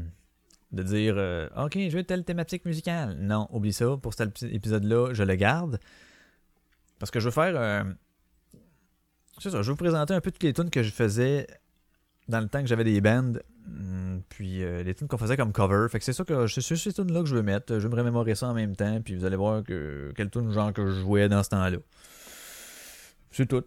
[0.71, 1.15] de dire
[1.55, 3.17] Ok, je veux telle thématique musicale.
[3.19, 3.97] Non, oublie ça.
[3.97, 5.79] Pour cet épi- épisode-là, je le garde.
[6.99, 7.85] Parce que je veux faire.
[9.39, 11.45] c'est ça, je vais vous présenter un peu toutes les tunes que je faisais
[12.27, 13.33] dans le temps que j'avais des bands.
[13.67, 15.87] Hum, Puis euh, les tunes qu'on faisait comme cover.
[15.89, 17.79] Fait que c'est ça que c'est ces tunes-là que je veux mettre.
[17.79, 19.01] Je vais me remémorer ça en même temps.
[19.01, 21.77] Puis vous allez voir que quelle tune genre que je jouais dans ce temps-là.
[23.31, 23.63] C'est tout.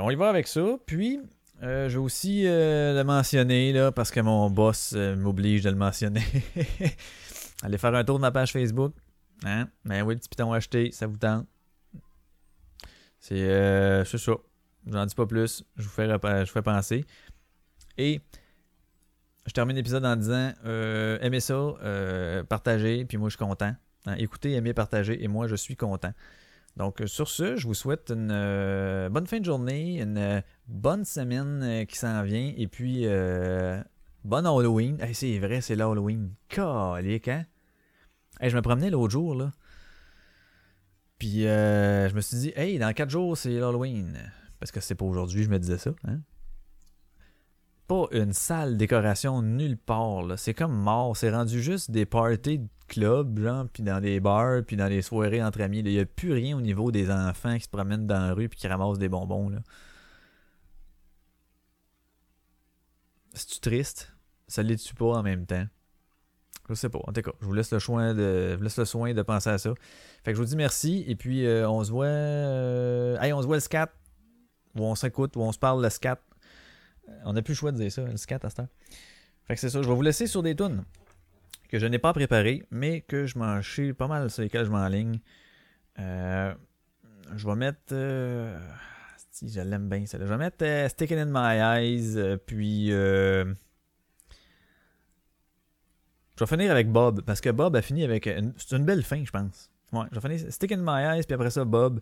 [0.00, 0.76] On y va avec ça.
[0.86, 1.20] Puis
[1.62, 5.76] euh, je vais aussi euh, le mentionner là, parce que mon boss m'oblige de le
[5.76, 6.24] mentionner.
[7.62, 8.92] Allez faire un tour de ma page Facebook.
[9.44, 9.68] Hein?
[9.84, 11.46] Ben oui, le petit piton acheté, ça vous tente.
[13.18, 14.32] C'est ça.
[14.86, 15.64] J'en dis pas plus.
[15.76, 17.04] Je vous fais, je vous fais penser.
[17.98, 18.20] Et
[19.46, 23.74] je termine l'épisode en disant euh, aimez ça, euh, partagez, puis moi je suis content.
[24.06, 26.12] Hein, écoutez, aimez, partagez, et moi je suis content.
[26.76, 31.86] Donc euh, sur ce, je vous souhaite une bonne fin de journée, une bonne semaine
[31.86, 33.06] qui s'en vient, et puis
[34.24, 35.00] bonne Halloween.
[35.00, 36.32] Hey, c'est vrai, c'est l'Halloween.
[36.48, 37.46] Calique, hein?
[38.40, 39.52] Hey, je me promenais l'autre jour, là.
[41.18, 44.18] Puis je me suis dit, hey, dans 4 jours, c'est l'Halloween.
[44.58, 45.92] Parce que c'est pas aujourd'hui, je me disais ça.
[46.06, 46.20] Hein?
[47.86, 50.24] pas une sale décoration nulle part.
[50.36, 51.16] C'est comme mort.
[51.16, 55.02] C'est rendu juste des parties de club, genre, puis dans des bars, puis dans des
[55.02, 55.78] soirées entre amis.
[55.78, 58.48] Il n'y a plus rien au niveau des enfants qui se promènent dans la rue
[58.48, 59.50] puis qui ramassent des bonbons.
[63.34, 64.12] C'est-tu triste?
[64.48, 65.66] Ça l'est-tu pas en même temps?
[66.68, 66.98] Je sais pas.
[67.06, 69.72] En tout cas, je vous laisse le soin de, le soin de penser à ça.
[70.24, 72.06] Fait que je vous dis merci et puis euh, on se voit.
[72.06, 73.32] Euh...
[73.32, 73.90] On se voit le scat.
[74.74, 76.18] On s'écoute, ou on se parle le scat.
[77.08, 78.66] Euh, on n'a plus le choix de dire ça, le scat à cette.
[79.44, 80.84] Fait que c'est ça, je vais vous laisser sur des tunes
[81.68, 84.70] que je n'ai pas préparées, mais que je m'en chie pas mal sur lesquelles je
[84.70, 85.18] m'enligne.
[85.98, 86.54] Euh,
[87.34, 87.92] je vais mettre.
[87.92, 88.58] Euh,
[89.30, 90.26] si je l'aime bien celle-là.
[90.26, 92.88] Je vais mettre euh, Sticking in My Eyes, puis.
[92.88, 93.54] Je
[96.44, 98.24] vais finir avec Bob, parce que Bob a fini avec.
[98.56, 99.70] C'est une belle fin, je pense.
[99.92, 102.00] Ouais, je vais finir Stick in My Eyes, puis après ça, Bob.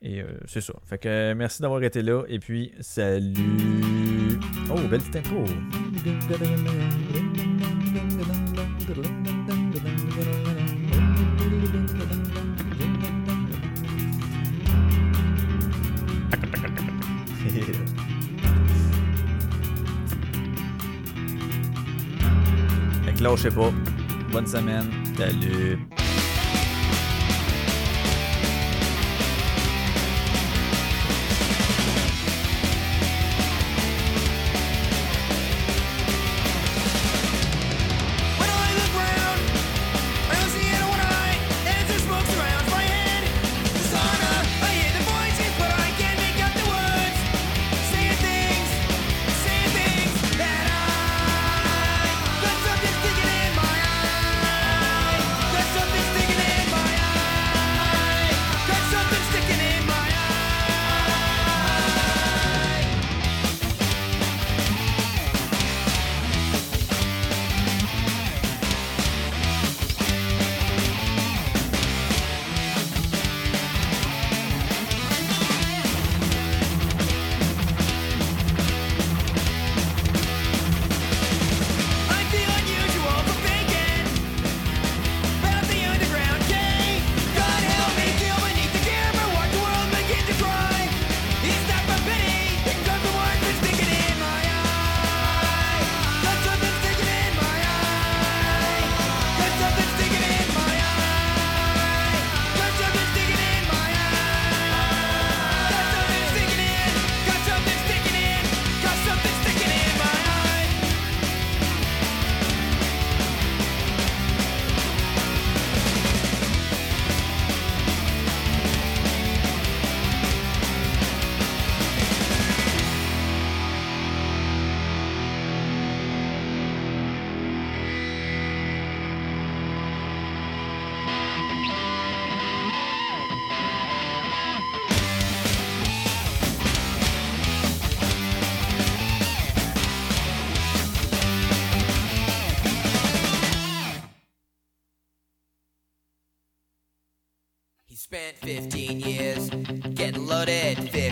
[0.00, 0.74] Et c'est ça.
[0.84, 4.27] Fait que merci d'avoir été là, et puis salut!
[4.70, 5.44] Oh, belle petite intro.
[23.04, 23.72] Fait que là, je sais pas.
[24.32, 24.86] Bonne semaine.
[25.16, 25.78] Salut.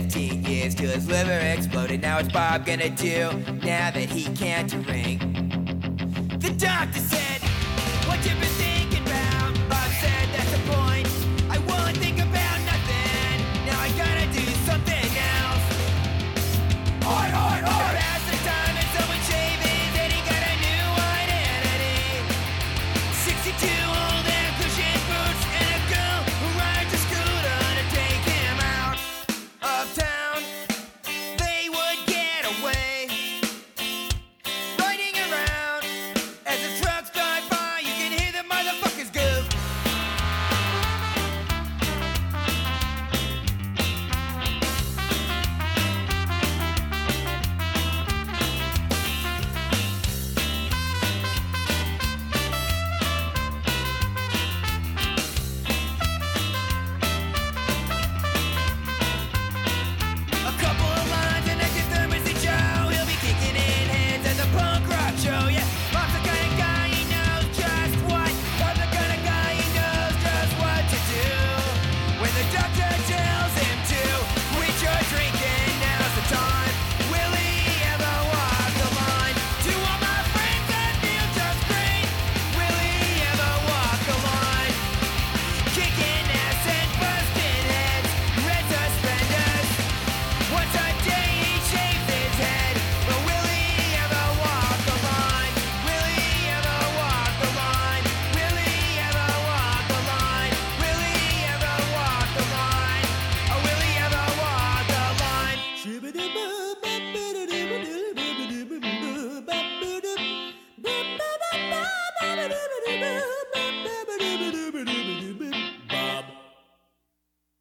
[0.07, 2.01] 15 years till his liver exploded.
[2.01, 3.29] Now what's Bob gonna do
[3.65, 5.21] now that he can't drink?
[6.41, 7.01] The doctor